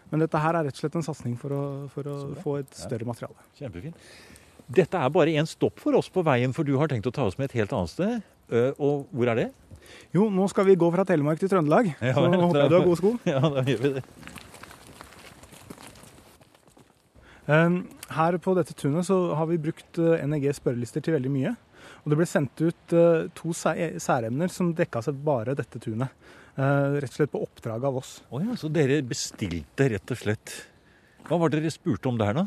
Men 0.08 0.25
dette 0.25 0.40
her 0.40 0.56
er 0.56 0.66
rett 0.68 0.76
og 0.78 0.80
slett 0.82 0.96
en 0.98 1.04
satsing 1.04 1.37
for 1.40 1.52
å, 1.52 1.62
for 1.92 2.08
å 2.08 2.16
få 2.42 2.58
et 2.62 2.72
større 2.76 3.08
materiale. 3.08 3.37
Kjempefint. 3.58 3.96
Dette 4.68 5.00
er 5.00 5.12
bare 5.12 5.32
én 5.40 5.48
stopp 5.48 5.80
for 5.80 5.96
oss 5.96 6.10
på 6.12 6.25
veien, 6.26 6.52
for 6.56 6.66
du 6.68 6.75
har 6.80 6.90
tenkt 6.90 7.08
å 7.08 7.12
ta 7.14 7.25
oss 7.28 7.38
med 7.40 7.48
et 7.48 7.58
helt 7.60 7.72
annet 7.76 7.92
sted. 7.92 8.26
Og 8.76 9.08
hvor 9.12 9.30
er 9.32 9.42
det? 9.42 9.46
Jo, 10.12 10.26
nå 10.32 10.48
skal 10.52 10.66
vi 10.68 10.76
gå 10.80 10.88
fra 10.92 11.04
Telemark 11.08 11.40
til 11.40 11.50
Trøndelag. 11.52 11.92
Ja, 12.04 12.14
så 12.16 12.28
håper 12.28 12.60
jeg 12.62 12.72
du 12.72 12.76
har 12.76 12.84
gode 12.88 13.00
sko. 13.00 13.14
Ja, 13.28 13.40
da 13.44 13.64
gjør 13.64 13.84
vi 13.84 13.94
det. 13.96 14.04
Her 17.48 18.37
på 18.44 18.52
dette 18.58 18.76
tunet 18.76 19.08
så 19.08 19.16
har 19.37 19.48
vi 19.48 19.60
brukt 19.68 20.00
NEG 20.28 20.50
spørrelister 20.56 21.04
til 21.04 21.16
veldig 21.16 21.32
mye. 21.32 21.54
Og 22.04 22.12
det 22.12 22.18
ble 22.20 22.26
sendt 22.28 22.60
ut 22.60 22.94
to 23.37 23.54
særemner 23.56 24.52
som 24.52 24.75
dekka 24.76 25.00
seg 25.04 25.16
bare 25.25 25.56
dette 25.56 25.80
tunet. 25.80 26.12
Eh, 26.58 26.96
rett 26.98 27.12
og 27.12 27.14
slett 27.14 27.30
på 27.30 27.40
oppdrag 27.44 27.84
av 27.86 28.00
oss. 28.00 28.16
Oh 28.34 28.42
ja, 28.42 28.56
så 28.58 28.66
dere 28.72 28.98
bestilte 29.06 29.86
rett 29.92 30.10
og 30.10 30.18
slett 30.18 30.54
Hva 31.28 31.36
var 31.38 31.52
det 31.52 31.60
dere 31.60 31.70
spurte 31.70 32.10
om 32.10 32.18
der, 32.18 32.34
da? 32.34 32.44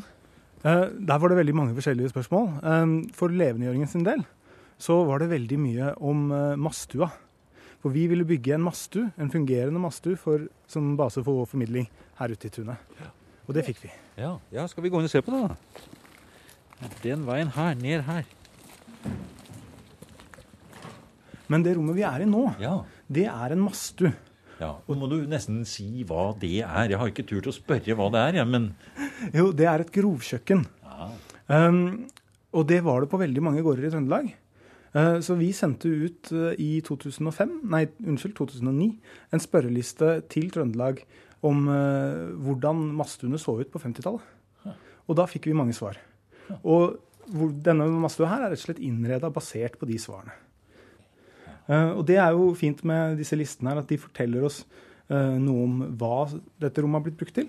Eh, 0.68 0.84
der 0.92 1.20
var 1.22 1.32
det 1.32 1.38
veldig 1.38 1.54
mange 1.56 1.76
forskjellige 1.78 2.12
spørsmål. 2.12 2.50
Eh, 2.60 2.92
for 3.16 3.32
levendegjøringen 3.32 3.88
sin 3.88 4.04
del 4.04 4.24
så 4.82 4.98
var 5.06 5.22
det 5.22 5.30
veldig 5.30 5.56
mye 5.62 5.90
om 6.02 6.24
mastua. 6.58 7.06
For 7.78 7.94
vi 7.94 8.08
ville 8.10 8.26
bygge 8.26 8.56
en 8.56 8.64
mastue, 8.66 9.12
en 9.14 9.30
fungerende 9.30 9.78
mastue 9.78 10.18
som 10.66 10.96
base 10.98 11.22
for 11.22 11.38
vår 11.38 11.46
formidling 11.52 11.86
her 12.18 12.34
ute 12.34 12.48
i 12.48 12.50
tunet. 12.50 12.82
Og 13.46 13.54
det 13.54 13.62
fikk 13.68 13.78
vi. 13.84 13.92
Ja, 14.18 14.32
ja 14.50 14.66
skal 14.66 14.82
vi 14.82 14.90
gå 14.90 14.98
inn 14.98 15.06
og 15.06 15.12
se 15.12 15.22
på 15.22 15.30
det, 15.30 15.52
da? 15.52 16.90
Den 17.04 17.22
veien 17.28 17.54
her, 17.54 17.78
ned 17.78 18.02
her. 18.08 18.26
Men 21.46 21.62
det 21.62 21.76
rommet 21.78 22.00
vi 22.00 22.02
er 22.08 22.26
i 22.26 22.26
nå, 22.26 22.48
ja 22.58 22.80
det 23.14 23.26
er 23.30 23.54
en 23.54 23.64
mastu. 23.64 24.08
Ja, 24.62 24.76
og 24.86 24.98
må 24.98 25.08
du 25.10 25.16
nesten 25.30 25.62
si 25.66 26.04
hva 26.06 26.30
det 26.38 26.60
er. 26.62 26.92
Jeg 26.92 27.00
har 27.00 27.10
ikke 27.10 27.26
turt 27.26 27.48
å 27.50 27.54
spørre 27.54 27.96
hva 27.98 28.08
det 28.14 28.20
er, 28.28 28.38
ja, 28.42 28.44
men 28.46 28.70
Jo, 29.34 29.50
det 29.56 29.66
er 29.68 29.82
et 29.82 29.92
grovkjøkken. 29.94 30.62
Ja. 30.86 31.08
Um, 31.50 32.06
og 32.54 32.68
det 32.70 32.82
var 32.86 33.02
det 33.02 33.10
på 33.10 33.20
veldig 33.20 33.42
mange 33.42 33.64
gårder 33.64 33.88
i 33.88 33.92
Trøndelag. 33.92 34.30
Uh, 34.92 35.18
så 35.24 35.34
vi 35.38 35.50
sendte 35.56 35.88
ut 35.88 36.30
uh, 36.36 36.52
i 36.60 36.82
2005, 36.84 37.56
nei, 37.72 37.86
unnskyld, 38.04 38.36
2009 38.38 38.90
en 39.32 39.42
spørreliste 39.42 40.18
til 40.32 40.50
Trøndelag 40.52 41.00
om 41.48 41.64
uh, 41.66 42.30
hvordan 42.44 42.84
mastuene 42.98 43.40
så 43.40 43.56
ut 43.58 43.72
på 43.72 43.82
50-tallet. 43.82 44.28
Ja. 44.68 44.76
Og 45.08 45.18
da 45.18 45.26
fikk 45.30 45.48
vi 45.50 45.56
mange 45.58 45.74
svar. 45.76 45.98
Og 46.60 47.00
hvor, 47.32 47.52
denne 47.64 47.88
mastua 48.02 48.28
her 48.30 48.44
er 48.44 48.52
rett 48.52 48.60
og 48.60 48.66
slett 48.68 48.82
innreda 48.84 49.32
basert 49.32 49.78
på 49.80 49.88
de 49.88 49.98
svarene. 50.00 50.34
Eh, 51.68 51.90
og 51.92 52.04
det 52.08 52.18
er 52.22 52.34
jo 52.36 52.50
fint 52.58 52.82
med 52.88 53.18
disse 53.20 53.38
listene 53.38 53.72
her, 53.72 53.82
at 53.82 53.90
de 53.90 54.00
forteller 54.00 54.46
oss 54.48 54.62
eh, 55.08 55.36
noe 55.42 55.66
om 55.66 55.80
hva 56.00 56.26
dette 56.62 56.82
rommet 56.82 57.00
har 57.00 57.06
blitt 57.08 57.20
brukt 57.20 57.38
til. 57.38 57.48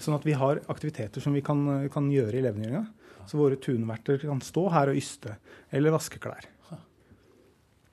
Sånn 0.00 0.16
at 0.16 0.26
vi 0.26 0.36
har 0.36 0.60
aktiviteter 0.72 1.22
som 1.22 1.36
vi 1.36 1.44
kan, 1.44 1.88
kan 1.92 2.10
gjøre 2.12 2.38
i 2.38 2.44
levendegjøringa. 2.44 2.84
Så 3.24 3.38
våre 3.40 3.56
tunverter 3.56 4.20
kan 4.20 4.42
stå 4.44 4.66
her 4.74 4.92
og 4.92 4.98
yste 5.00 5.38
eller 5.72 5.94
vaske 5.94 6.20
klær. 6.20 6.44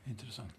Interessant. 0.10 0.52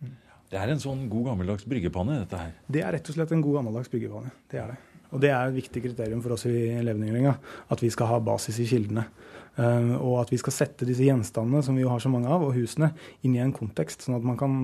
Det 0.52 0.60
er 0.60 0.70
en 0.70 0.80
sånn 0.80 1.06
god 1.10 1.30
gammeldags 1.30 1.64
bryggepanne, 1.68 2.22
dette 2.22 2.38
her? 2.38 2.54
Det 2.68 2.82
er 2.84 2.94
rett 2.96 3.08
og 3.08 3.16
slett 3.16 3.30
en 3.34 3.42
god 3.44 3.58
gammeldags 3.58 3.90
bryggepanne. 3.92 4.32
Det 4.52 4.60
er 4.60 4.74
det. 4.74 4.91
Og 5.12 5.20
det 5.20 5.30
er 5.30 5.48
et 5.50 5.58
viktig 5.58 5.82
kriterium 5.84 6.22
for 6.24 6.34
oss 6.36 6.46
i 6.48 6.54
levendegjøringa. 6.82 7.34
At 7.72 7.84
vi 7.84 7.90
skal 7.92 8.08
ha 8.08 8.20
basis 8.24 8.60
i 8.62 8.68
kildene. 8.68 9.04
Uh, 9.52 9.98
og 10.00 10.14
at 10.22 10.30
vi 10.32 10.40
skal 10.40 10.54
sette 10.56 10.88
disse 10.88 11.04
gjenstandene 11.04 11.60
som 11.64 11.76
vi 11.76 11.84
jo 11.84 11.92
har 11.92 12.00
så 12.00 12.08
mange 12.08 12.30
av, 12.32 12.44
og 12.46 12.56
husene, 12.56 12.94
inn 13.20 13.36
i 13.36 13.42
en 13.44 13.52
kontekst, 13.52 14.06
sånn 14.06 14.16
at 14.16 14.24
man 14.24 14.38
kan 14.40 14.62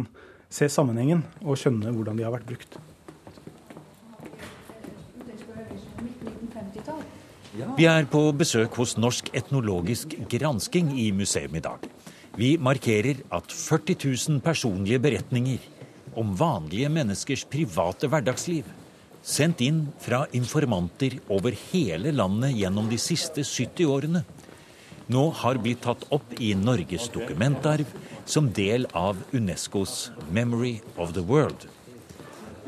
se 0.49 0.69
sammenhengen 0.73 1.27
og 1.45 1.59
skjønne 1.61 1.93
hvordan 1.93 2.17
de 2.17 2.25
har 2.25 2.33
vært 2.33 2.49
brukt. 2.49 2.79
Vi 7.77 7.87
er 7.91 8.07
på 8.09 8.21
besøk 8.39 8.77
hos 8.79 8.95
Norsk 8.97 9.29
etnologisk 9.37 10.15
gransking 10.31 10.93
i 10.97 11.11
museum 11.13 11.57
i 11.59 11.63
dag. 11.65 11.85
Vi 12.39 12.53
markerer 12.63 13.19
at 13.35 13.51
40 13.51 13.99
000 14.05 14.41
personlige 14.45 15.01
beretninger 15.03 15.65
om 16.19 16.37
vanlige 16.39 16.89
menneskers 16.93 17.45
private 17.51 18.09
hverdagsliv, 18.11 18.67
sendt 19.29 19.61
inn 19.61 19.87
fra 20.01 20.25
informanter 20.33 21.19
over 21.29 21.55
hele 21.71 22.13
landet 22.17 22.57
gjennom 22.57 22.89
de 22.89 22.99
siste 23.01 23.45
70 23.45 23.89
årene, 23.93 24.25
nå 25.09 25.25
har 25.41 25.61
blitt 25.61 25.83
tatt 25.85 26.05
opp 26.13 26.35
i 26.41 26.55
Norges 26.57 27.09
dokumentarv 27.13 27.89
som 28.29 28.49
del 28.53 28.87
av 28.97 29.21
Unescos 29.33 30.11
Memory 30.33 30.79
of 30.97 31.13
the 31.17 31.25
World. 31.25 31.69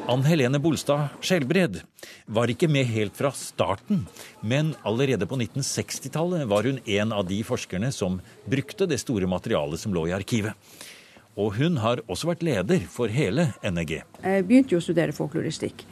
Ann 0.08 0.24
Helene 0.24 0.56
Bolstad 0.60 1.10
Skjelbred 1.20 1.82
var 2.24 2.48
ikke 2.48 2.68
med 2.72 2.88
helt 2.88 3.16
fra 3.16 3.32
starten, 3.36 4.06
men 4.40 4.72
allerede 4.88 5.28
på 5.28 5.36
1960-tallet 5.36 6.46
var 6.48 6.64
hun 6.68 6.80
en 6.84 7.12
av 7.12 7.26
de 7.28 7.42
forskerne 7.44 7.92
som 7.92 8.16
brukte 8.48 8.88
det 8.88 9.00
store 9.02 9.28
materialet 9.28 9.80
som 9.80 9.92
lå 9.96 10.06
i 10.08 10.16
arkivet. 10.16 10.56
og 11.40 11.54
hun 11.56 11.78
har 11.80 12.00
også 12.10 12.26
vært 12.28 12.42
leder 12.44 12.82
for 12.90 13.08
hele 13.08 13.52
NRG. 13.62 14.00
Jeg 14.20 14.46
begynte 14.48 14.74
jo 14.74 14.80
å 14.80 14.84
studere 14.84 15.14
folkloristikk. 15.16 15.86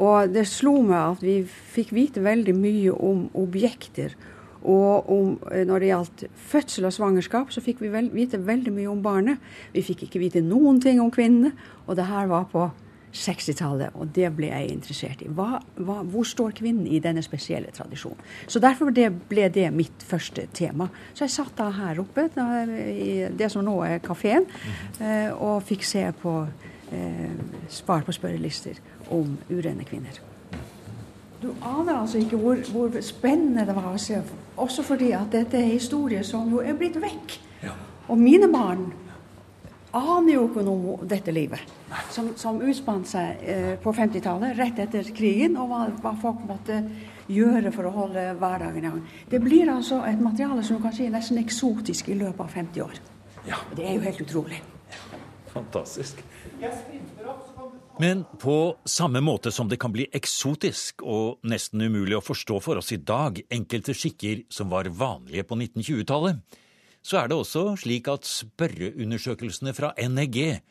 Og 0.00 0.32
det 0.32 0.46
slo 0.48 0.78
meg 0.84 1.16
at 1.16 1.24
vi 1.24 1.40
fikk 1.46 1.92
vite 1.96 2.22
veldig 2.24 2.54
mye 2.56 2.94
om 2.94 3.26
objekter. 3.38 4.14
Og 4.62 5.10
om, 5.10 5.38
eh, 5.50 5.64
når 5.66 5.78
det 5.78 5.90
gjaldt 5.90 6.24
fødsel 6.36 6.86
og 6.86 6.92
svangerskap, 6.92 7.50
så 7.50 7.60
fikk 7.60 7.80
vi 7.82 7.90
vel, 7.90 8.10
vite 8.14 8.38
veldig 8.38 8.72
mye 8.72 8.90
om 8.90 9.02
barnet. 9.02 9.38
Vi 9.72 9.82
fikk 9.82 10.06
ikke 10.06 10.22
vite 10.22 10.40
noen 10.40 10.80
ting 10.80 11.00
om 11.00 11.10
kvinnene. 11.10 11.52
Og 11.86 11.96
det 11.96 12.06
her 12.06 12.26
var 12.26 12.44
på 12.44 12.70
60-tallet, 13.12 13.92
og 13.94 14.08
det 14.14 14.30
ble 14.36 14.48
jeg 14.48 14.70
interessert 14.72 15.22
i. 15.22 15.28
Hva, 15.28 15.58
hva, 15.84 15.98
hvor 16.08 16.24
står 16.24 16.54
kvinnen 16.56 16.86
i 16.88 17.00
denne 17.02 17.22
spesielle 17.24 17.72
tradisjonen? 17.74 18.20
Så 18.48 18.60
Derfor 18.62 18.92
det 18.94 19.10
ble 19.28 19.48
det 19.52 19.68
mitt 19.74 20.04
første 20.06 20.46
tema. 20.54 20.88
Så 21.12 21.26
jeg 21.26 21.34
satt 21.34 21.56
da 21.58 21.68
her 21.76 22.00
oppe, 22.00 22.28
da, 22.32 22.64
i 22.64 23.28
det 23.36 23.50
som 23.52 23.66
nå 23.66 23.76
er 23.84 24.00
kafeen, 24.04 24.48
eh, 25.00 25.28
og 25.34 25.60
fikk 25.68 25.84
se 25.84 26.06
på 26.22 26.38
eh, 26.92 27.36
Spar 27.72 28.06
på 28.06 28.14
spørrelister 28.16 28.80
om 29.12 29.36
urene 29.50 29.86
kvinner. 29.88 30.20
Du 31.42 31.50
aner 31.66 31.96
altså 31.96 32.20
ikke 32.22 32.38
hvor, 32.38 32.60
hvor, 32.70 32.98
spennende 33.02 33.66
det 33.66 33.74
var 33.74 33.90
å 33.90 34.00
se, 34.00 34.20
også 34.62 34.84
fordi 34.86 35.10
at 35.18 35.32
dette 35.34 35.58
er 35.58 35.72
historie 35.72 36.22
som 36.24 36.50
jo 36.52 36.60
er 36.62 36.76
blitt 36.78 37.00
vekk. 37.02 37.38
Ja. 37.64 37.74
Og 38.08 38.20
mine 38.20 38.46
barn 38.52 38.92
aner 39.92 40.36
jo 40.36 40.44
ikke 40.48 40.62
noe 40.64 40.94
om 40.94 41.08
dette 41.08 41.34
livet, 41.34 41.72
som, 42.14 42.30
som 42.38 42.60
utspant 42.64 43.08
seg 43.10 43.42
eh, 43.42 43.72
på 43.82 43.92
50-tallet, 43.96 44.54
rett 44.56 44.78
etter 44.86 45.10
krigen, 45.14 45.58
og 45.60 45.68
hva, 45.72 45.82
hva, 46.04 46.14
folk 46.22 46.46
måtte 46.48 46.78
gjøre 47.32 47.72
for 47.74 47.88
å 47.88 47.94
holde 47.96 48.24
hverdagen 48.38 48.78
i 48.78 48.86
gang. 48.86 49.02
Det 49.28 49.40
blir 49.42 49.70
altså 49.72 50.00
et 50.08 50.22
materiale 50.22 50.64
som 50.64 50.78
du 50.78 50.84
kan 50.84 50.94
si 50.96 51.08
er 51.08 51.14
nesten 51.14 51.42
eksotisk 51.42 52.12
i 52.12 52.18
løpet 52.22 52.44
av 52.46 52.54
50 52.54 52.86
år. 52.86 53.02
Ja. 53.48 53.58
Det 53.74 53.84
er 53.88 53.98
jo 53.98 54.06
helt 54.06 54.22
utrolig. 54.24 54.62
Fantastisk. 55.52 56.22
Men 58.02 58.24
på 58.40 58.74
samme 58.88 59.20
måte 59.22 59.52
som 59.54 59.68
det 59.70 59.76
kan 59.78 59.92
bli 59.94 60.08
eksotisk 60.16 61.04
og 61.06 61.44
nesten 61.46 61.84
umulig 61.84 62.16
å 62.18 62.24
forstå 62.24 62.56
for 62.64 62.80
oss 62.80 62.90
i 62.96 62.98
dag 62.98 63.38
enkelte 63.52 63.94
skikker 63.94 64.40
som 64.50 64.72
var 64.72 64.90
vanlige 64.90 65.44
på 65.46 65.58
1920-tallet, 65.60 66.40
så 67.02 67.20
er 67.20 67.30
det 67.30 67.38
også 67.38 67.76
slik 67.78 68.10
at 68.10 68.26
spørreundersøkelsene 68.26 69.74
fra 69.76 69.92
NEG 70.10 70.64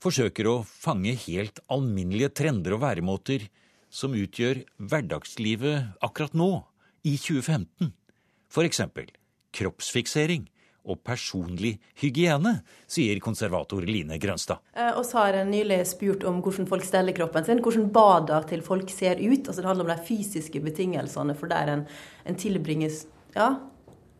forsøker 0.00 0.48
å 0.48 0.62
fange 0.64 1.12
helt 1.26 1.60
alminnelige 1.68 2.32
trender 2.40 2.78
og 2.78 2.84
væremåter 2.86 3.48
som 3.92 4.16
utgjør 4.16 4.62
hverdagslivet 4.78 5.98
akkurat 6.04 6.36
nå, 6.36 6.52
i 7.04 7.18
2015. 7.20 7.92
For 8.48 8.64
eksempel 8.64 9.10
kroppsfiksering, 9.56 10.48
og 10.88 11.00
personlig 11.06 11.76
hygiene, 12.00 12.58
sier 12.90 13.20
konservator 13.22 13.84
Line 13.86 14.18
Grønstad. 14.20 14.62
Eh, 14.74 14.90
oss 14.98 15.12
har 15.16 15.36
nylig 15.48 15.82
spurt 15.88 16.26
om 16.28 16.42
hvordan 16.44 16.68
folk 16.70 16.86
steller 16.86 17.16
kroppen 17.16 17.46
sin, 17.46 17.62
hvordan 17.64 17.88
bada 17.94 18.42
til 18.48 18.64
folk 18.64 18.90
ser 18.92 19.20
ut. 19.20 19.46
Altså 19.46 19.60
Det 19.60 19.68
handler 19.70 19.88
om 19.88 19.94
de 19.94 20.08
fysiske 20.08 20.62
betingelsene 20.64 21.36
for 21.38 21.50
der 21.52 21.74
en, 21.74 21.88
en 22.28 22.38
tilbringes 22.38 23.04
ja, 23.36 23.54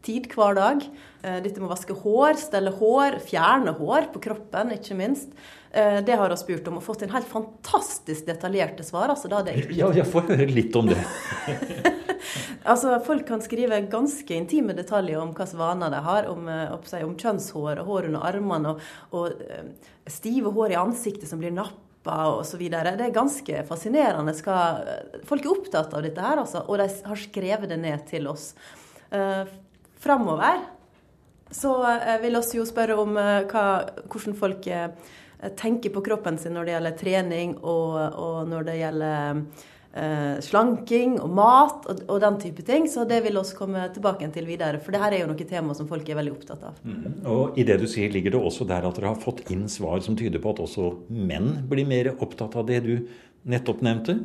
tid 0.07 0.29
hver 0.33 0.57
dag. 0.59 0.85
Eh, 1.23 1.39
dette 1.45 1.61
med 1.61 1.69
å 1.69 1.75
vaske 1.75 1.97
hår, 2.05 2.39
stelle 2.41 2.73
hår, 2.79 3.21
fjerne 3.27 3.75
hår 3.79 4.11
på 4.15 4.23
kroppen, 4.29 4.75
ikke 4.77 4.97
minst. 4.99 5.33
Eh, 5.73 6.01
det 6.05 6.17
har 6.17 6.31
vi 6.31 6.41
spurt 6.41 6.69
om, 6.71 6.79
og 6.81 6.87
fått 6.87 7.05
en 7.07 7.15
helt 7.15 7.29
fantastisk 7.29 8.29
detaljerte 8.29 8.87
svar. 8.87 9.11
Altså, 9.13 9.31
det 9.45 9.59
ja, 9.77 9.91
jeg 9.95 10.09
får 10.09 10.31
høre 10.33 10.53
litt 10.53 10.77
om 10.79 10.93
det. 10.93 11.01
altså, 12.65 12.95
Folk 13.05 13.27
kan 13.29 13.43
skrive 13.45 13.81
ganske 13.91 14.35
intime 14.35 14.77
detaljer 14.77 15.21
om 15.21 15.35
hvilke 15.35 15.59
vaner 15.59 15.93
de 15.93 16.01
har, 16.05 16.29
om, 16.31 16.49
oppsett, 16.75 17.05
om, 17.07 17.17
kjønnshår 17.19 17.83
og 17.83 17.91
hår 17.91 18.09
under 18.11 18.27
armene, 18.31 18.75
og, 18.75 19.13
og, 19.15 20.09
stive 20.09 20.55
hår 20.55 20.75
i 20.75 20.81
ansiktet 20.81 21.29
som 21.31 21.43
blir 21.43 21.55
nappa 21.55 22.19
videre. 22.57 22.97
Det 22.97 23.09
er 23.09 23.15
ganske 23.17 23.63
fascinerende. 23.69 24.35
Skal, 24.37 25.23
folk 25.29 25.45
er 25.45 25.53
opptatt 25.53 25.95
av 25.95 26.05
dette 26.07 26.25
her, 26.25 26.41
altså, 26.41 26.65
og 26.67 26.81
de 26.81 26.89
har 27.11 27.23
skrevet 27.23 27.71
det 27.71 27.81
ned 27.83 28.07
til 28.09 28.31
oss. 28.31 28.51
Uh, 29.13 29.45
Framover 29.99 30.67
så 31.51 31.73
vil 32.23 32.37
vi 32.37 32.59
jo 32.59 32.65
spørre 32.69 32.95
om 33.01 33.17
hva, 33.17 33.65
hvordan 34.13 34.35
folk 34.37 34.67
tenker 35.57 35.91
på 35.91 36.03
kroppen 36.05 36.39
sin 36.39 36.55
når 36.57 36.67
det 36.67 36.75
gjelder 36.75 36.97
trening 36.99 37.57
og, 37.63 37.99
og 38.19 38.39
når 38.51 38.69
det 38.69 38.79
gjelder 38.81 39.19
eh, 39.19 39.67
slanking 40.45 41.17
og 41.19 41.31
mat 41.35 41.87
og, 41.89 42.03
og, 42.07 42.19
den 42.23 42.37
type 42.43 42.63
ting. 42.63 42.85
Så 42.91 43.07
det 43.09 43.23
vil 43.25 43.39
også 43.41 43.57
komme 43.59 43.87
tilbake 43.95 44.29
til 44.35 44.47
videre. 44.47 44.79
For 44.85 44.95
det 44.95 45.01
her 45.03 45.17
er 45.17 45.23
jo 45.25 45.31
noe 45.31 45.49
tema 45.49 45.75
som 45.75 45.89
folk 45.91 46.09
er 46.09 46.19
veldig 46.21 46.35
opptatt 46.35 46.67
av. 46.69 46.83
Mm. 46.85 47.25
Og 47.27 47.59
i 47.59 47.65
det 47.67 47.81
du 47.81 47.87
sier, 47.91 48.13
ligger 48.13 48.37
det 48.37 48.43
også 48.51 48.69
der 48.69 48.87
at 48.87 48.99
dere 48.99 49.15
har 49.15 49.23
fått 49.23 49.47
inn 49.53 49.67
svar 49.73 50.03
som 50.05 50.19
tyder 50.19 50.43
på 50.45 50.53
at 50.55 50.63
også 50.67 50.93
menn 51.09 51.65
blir 51.71 51.89
mer 51.89 52.13
opptatt 52.19 52.59
av 52.59 52.69
det 52.69 52.83
du 52.87 52.95
nettopp 53.49 53.83
nevnte? 53.87 54.19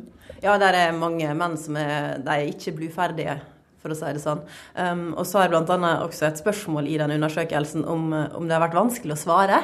Ja, 0.43 0.57
det 0.59 0.73
er 0.75 0.95
mange 0.97 1.31
menn 1.37 1.57
som 1.59 1.77
er, 1.79 2.19
er 2.19 2.47
ikke 2.49 2.75
bluferdige 2.75 3.39
for 3.83 3.91
å 3.91 3.97
si 3.97 4.11
det 4.15 4.23
sånn. 4.23 4.43
Um, 4.79 5.07
og 5.19 5.25
så 5.27 5.43
er 5.43 5.51
det 5.51 5.63
bl.a. 5.67 5.93
også 6.05 6.29
et 6.29 6.39
spørsmål 6.39 6.87
i 6.87 6.99
den 7.01 7.15
undersøkelsen 7.17 7.83
om, 7.83 8.11
om 8.13 8.47
det 8.47 8.55
har 8.55 8.63
vært 8.63 8.79
vanskelig 8.79 9.17
å 9.17 9.23
svare. 9.25 9.59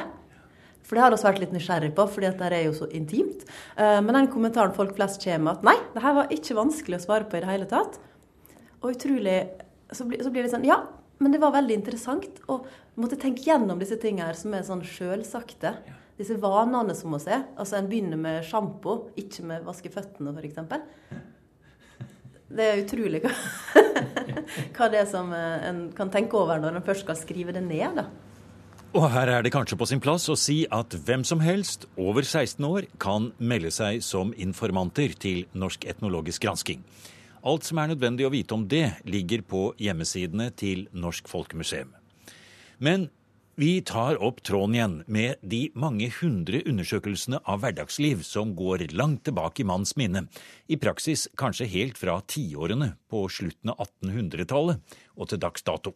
For 0.90 0.98
det 0.98 1.04
har 1.04 1.14
vi 1.14 1.22
vært 1.22 1.36
litt 1.38 1.52
nysgjerrig 1.54 1.92
på, 1.94 2.04
fordi 2.10 2.32
det 2.34 2.46
er 2.50 2.64
jo 2.64 2.72
så 2.74 2.88
intimt. 2.90 3.44
Uh, 3.78 4.00
men 4.02 4.16
den 4.16 4.30
kommentaren 4.32 4.74
folk 4.74 4.96
flest 4.96 5.22
kommer 5.22 5.44
med 5.44 5.60
at 5.60 5.66
nei, 5.68 5.76
det 5.94 6.02
her 6.02 6.16
var 6.16 6.32
ikke 6.34 6.56
vanskelig 6.58 6.98
å 6.98 7.04
svare 7.04 7.28
på 7.30 7.38
i 7.38 7.42
det 7.44 7.50
hele 7.52 7.68
tatt. 7.70 8.00
Og 8.80 8.96
utrolig 8.96 9.36
så, 9.94 10.02
blir, 10.08 10.24
så 10.26 10.32
blir 10.34 10.42
det 10.42 10.50
sånn 10.50 10.66
Ja, 10.66 10.80
men 11.22 11.30
det 11.30 11.38
var 11.38 11.54
veldig 11.54 11.76
interessant 11.78 12.40
å 12.50 12.62
måtte 12.98 13.18
tenke 13.22 13.44
gjennom 13.46 13.78
disse 13.78 14.00
tingene 14.02 14.32
her 14.32 14.38
som 14.38 14.56
er 14.56 14.66
sånn 14.66 14.82
sjølsagte. 14.82 15.76
Disse 16.18 16.34
vanene 16.42 16.96
som 16.98 17.14
vi 17.14 17.20
er. 17.30 17.44
Altså 17.54 17.78
en 17.78 17.90
begynner 17.90 18.18
med 18.18 18.42
sjampo, 18.48 19.12
ikke 19.20 19.46
med 19.46 19.68
vaske 19.68 19.92
føttene, 19.94 20.34
f.eks. 20.34 20.58
Det 22.50 22.66
er 22.66 22.82
utrolig 22.82 23.22
hva, 23.22 23.30
hva 24.74 24.90
det 24.90 25.04
er 25.04 25.06
som 25.06 25.30
eh, 25.36 25.68
en 25.68 25.84
kan 25.94 26.10
tenke 26.10 26.34
over 26.34 26.58
når 26.58 26.80
en 26.80 26.86
først 26.88 27.06
skal 27.06 27.20
skrive 27.20 27.54
det 27.54 27.62
ned. 27.62 28.00
da. 28.00 28.08
Og 28.90 29.04
her 29.06 29.30
er 29.30 29.44
det 29.46 29.52
kanskje 29.54 29.76
på 29.78 29.86
sin 29.86 30.00
plass 30.02 30.24
å 30.32 30.34
si 30.34 30.64
at 30.74 30.96
hvem 31.06 31.22
som 31.22 31.38
helst 31.44 31.84
over 31.94 32.26
16 32.26 32.64
år 32.66 32.88
kan 32.98 33.28
melde 33.38 33.70
seg 33.70 34.00
som 34.02 34.32
informanter 34.34 35.14
til 35.14 35.44
Norsk 35.54 35.86
etnologisk 35.92 36.42
gransking. 36.42 36.82
Alt 37.46 37.68
som 37.68 37.78
er 37.78 37.92
nødvendig 37.92 38.26
å 38.26 38.32
vite 38.34 38.56
om 38.56 38.64
det, 38.66 38.98
ligger 39.06 39.46
på 39.46 39.62
hjemmesidene 39.78 40.48
til 40.58 40.88
Norsk 40.90 41.30
Folkemuseum. 41.30 41.94
Men 42.82 43.06
vi 43.60 43.76
tar 43.86 44.18
opp 44.18 44.42
tråden 44.42 44.74
igjen 44.74 44.98
med 45.06 45.38
de 45.46 45.62
mange 45.78 46.10
hundre 46.18 46.64
undersøkelsene 46.66 47.44
av 47.46 47.62
hverdagsliv 47.62 48.26
som 48.26 48.56
går 48.58 48.88
langt 48.90 49.22
tilbake 49.30 49.62
i 49.62 49.70
manns 49.70 49.94
minne, 50.00 50.26
i 50.66 50.82
praksis 50.82 51.28
kanskje 51.38 51.70
helt 51.78 52.00
fra 52.00 52.18
tiårene 52.26 52.96
på 53.06 53.22
slutten 53.30 53.70
av 53.70 53.86
1800-tallet 53.86 55.02
og 55.14 55.30
til 55.30 55.46
dags 55.46 55.62
dato. 55.62 55.94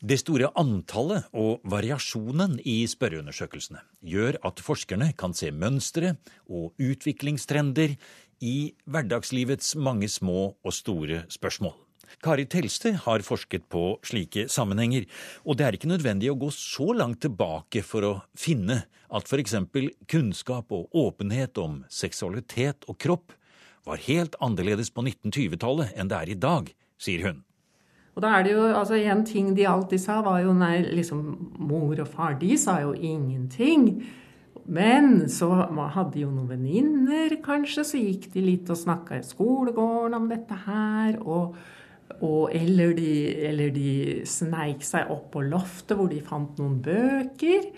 Det 0.00 0.16
store 0.16 0.48
antallet 0.56 1.26
og 1.36 1.60
variasjonen 1.68 2.54
i 2.64 2.86
spørreundersøkelsene 2.88 3.82
gjør 4.00 4.38
at 4.48 4.62
forskerne 4.64 5.10
kan 5.20 5.34
se 5.36 5.50
mønstre 5.52 6.14
og 6.48 6.72
utviklingstrender 6.80 7.98
i 8.40 8.54
hverdagslivets 8.88 9.74
mange 9.76 10.08
små 10.08 10.54
og 10.56 10.72
store 10.72 11.26
spørsmål. 11.28 11.74
Kari 12.24 12.46
Telste 12.48 12.94
har 13.04 13.22
forsket 13.22 13.68
på 13.70 13.98
slike 14.08 14.46
sammenhenger, 14.50 15.04
og 15.44 15.60
det 15.60 15.66
er 15.66 15.76
ikke 15.76 15.92
nødvendig 15.92 16.32
å 16.32 16.38
gå 16.40 16.48
så 16.54 16.88
langt 16.96 17.20
tilbake 17.26 17.84
for 17.84 18.08
å 18.08 18.14
finne 18.32 18.80
at 19.12 19.28
f.eks. 19.28 19.54
kunnskap 20.08 20.72
og 20.72 20.88
åpenhet 20.96 21.60
om 21.60 21.84
seksualitet 21.92 22.88
og 22.88 22.96
kropp 23.04 23.36
var 23.84 24.00
helt 24.08 24.40
annerledes 24.40 24.88
på 24.96 25.04
1920-tallet 25.04 25.92
enn 25.92 26.08
det 26.08 26.24
er 26.24 26.32
i 26.32 26.40
dag, 26.40 26.72
sier 26.96 27.28
hun. 27.28 27.44
Og 28.16 28.24
da 28.24 28.32
er 28.36 28.46
det 28.46 28.54
jo, 28.56 28.64
altså 28.74 28.98
En 28.98 29.24
ting 29.26 29.52
de 29.56 29.68
alltid 29.68 30.02
sa, 30.02 30.20
var 30.26 30.40
jo 30.44 30.54
nei, 30.56 30.80
liksom 30.82 31.20
Mor 31.58 32.00
og 32.00 32.08
far 32.08 32.38
de 32.40 32.56
sa 32.58 32.80
jo 32.82 32.92
ingenting. 32.92 34.02
Men 34.70 35.28
så 35.30 35.48
hadde 35.94 36.20
jo 36.20 36.30
noen 36.30 36.50
venninner, 36.50 37.36
kanskje, 37.42 37.84
så 37.86 38.00
gikk 38.00 38.28
de 38.34 38.44
litt 38.44 38.70
og 38.70 38.78
snakka 38.78 39.18
i 39.18 39.26
skolegården 39.26 40.14
om 40.18 40.28
dette 40.30 40.58
her. 40.66 41.16
Og, 41.24 41.56
og, 42.20 42.42
eller, 42.54 42.94
de, 42.94 43.12
eller 43.48 43.72
de 43.74 43.92
sneik 44.28 44.84
seg 44.86 45.10
opp 45.10 45.32
på 45.34 45.42
loftet 45.46 45.98
hvor 45.98 46.10
de 46.12 46.20
fant 46.22 46.60
noen 46.60 46.78
bøker. 46.84 47.70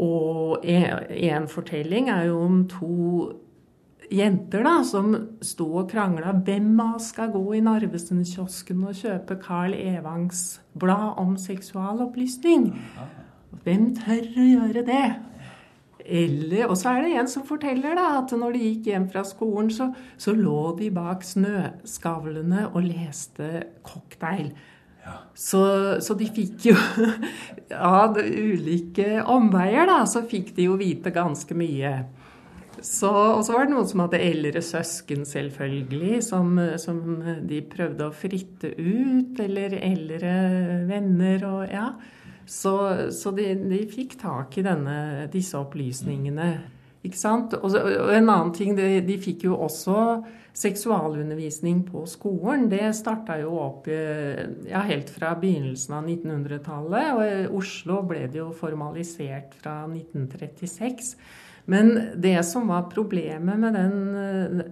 Og 0.00 0.64
en, 0.64 1.06
en 1.34 1.48
fortelling 1.50 2.08
er 2.12 2.30
jo 2.30 2.40
om 2.46 2.62
to 2.70 2.96
jenter 4.10 4.64
da, 4.66 4.80
som 4.86 5.14
sto 5.44 5.68
og 5.82 5.90
krangla 5.92 6.34
hvem 6.44 6.72
av 6.82 6.98
oss 6.98 7.10
skal 7.14 7.30
gå 7.34 7.42
i 7.56 7.62
Narvesen-kiosken 7.64 8.84
og 8.88 8.98
kjøpe 8.98 9.38
Carl 9.42 9.74
Evangs 9.76 10.60
blad 10.78 11.18
om 11.22 11.36
seksualopplysning. 11.40 12.70
Hvem 13.64 13.90
tør 13.98 14.24
å 14.24 14.46
gjøre 14.48 14.86
det? 14.86 15.04
Eller, 16.10 16.64
og 16.66 16.74
så 16.80 16.94
er 16.94 17.04
det 17.04 17.12
en 17.20 17.28
som 17.30 17.44
forteller 17.46 17.94
da, 17.94 18.08
at 18.18 18.32
når 18.34 18.56
de 18.56 18.64
gikk 18.64 18.88
hjem 18.90 19.06
fra 19.12 19.22
skolen, 19.26 19.70
så, 19.70 19.90
så 20.18 20.34
lå 20.34 20.72
de 20.80 20.88
bak 20.94 21.22
snøskavlene 21.26 22.66
og 22.72 22.82
leste 22.88 23.50
cocktail. 23.86 24.50
Så, 25.34 25.60
så, 26.04 26.14
de 26.14 26.26
fikk 26.28 26.66
jo 26.68 26.74
Av 27.96 28.18
ulike 28.20 29.22
omveier, 29.24 29.88
da, 29.88 30.02
så 30.06 30.22
fikk 30.28 30.52
de 30.58 30.66
jo 30.68 30.76
vite 30.78 31.12
ganske 31.14 31.56
mye. 31.56 31.94
Så, 32.82 33.10
og 33.10 33.42
så 33.44 33.54
var 33.54 33.66
det 33.66 33.74
noen 33.74 33.88
som 33.88 34.02
hadde 34.04 34.22
eldre 34.24 34.62
søsken, 34.64 35.26
selvfølgelig, 35.28 36.22
som, 36.24 36.56
som, 36.80 37.00
de 37.48 37.60
prøvde 37.68 38.08
å 38.08 38.14
fritte 38.16 38.72
ut. 38.76 39.38
Eller 39.42 39.76
eldre 39.80 40.32
venner 40.88 41.46
og 41.48 41.62
ja. 41.68 41.92
Så, 42.50 42.72
så 43.14 43.30
de, 43.36 43.52
de, 43.62 43.84
fikk 43.86 44.16
tak 44.18 44.56
i 44.58 44.64
denne, 44.66 45.28
disse 45.30 45.58
opplysningene. 45.60 46.50
Ikke 47.06 47.16
sant? 47.16 47.54
Og, 47.60 47.76
og 47.76 48.10
en 48.12 48.26
annen 48.26 48.50
ting, 48.56 48.74
de, 48.76 48.98
de, 49.06 49.18
fikk 49.22 49.46
jo 49.46 49.58
også 49.60 50.00
seksualundervisning 50.60 51.84
på 51.86 52.02
skolen. 52.10 52.66
Det 52.72 52.90
starta 52.98 53.38
jo 53.40 53.54
opp 53.60 53.86
ja, 53.88 54.82
helt 54.88 55.12
fra 55.14 55.36
begynnelsen 55.38 55.94
av 56.00 56.10
1900-tallet. 56.10 57.12
Og 57.14 57.22
i 57.22 57.46
Oslo 57.60 58.00
ble 58.08 58.26
det 58.32 58.42
jo 58.42 58.50
formalisert 58.56 59.54
fra 59.62 59.84
1936. 59.86 61.14
Men 61.70 61.90
det 62.18 62.42
som 62.48 62.66
var 62.68 62.88
problemet 62.90 63.58
med 63.62 63.74
den, 63.74 64.14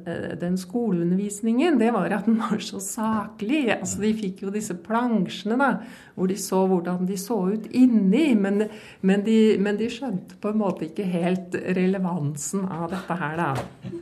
eh, 0.02 0.38
den, 0.40 0.56
skoleundervisningen, 0.58 1.78
det 1.78 1.92
var 1.94 2.10
at 2.10 2.26
den 2.26 2.40
var 2.40 2.58
så 2.58 2.80
saklig. 2.82 3.68
Altså, 3.70 4.00
de 4.02 4.10
fikk 4.18 4.42
jo 4.42 4.50
disse 4.50 4.74
plansjene 4.82 5.58
da, 5.60 5.68
hvor 6.16 6.26
de 6.26 6.34
så 6.42 6.64
hvordan 6.66 7.06
de 7.06 7.18
så 7.20 7.38
ut 7.54 7.70
inni. 7.70 8.32
Men, 8.34 8.66
men, 9.00 9.22
de, 9.22 9.38
men 9.62 9.78
de 9.78 9.90
skjønte 9.94 10.40
på 10.42 10.50
en 10.50 10.58
måte 10.58 10.88
ikke 10.88 11.06
helt 11.06 11.54
relevansen 11.78 12.66
av 12.66 12.90
dette 12.90 13.20
her, 13.22 13.44
da. 13.44 13.94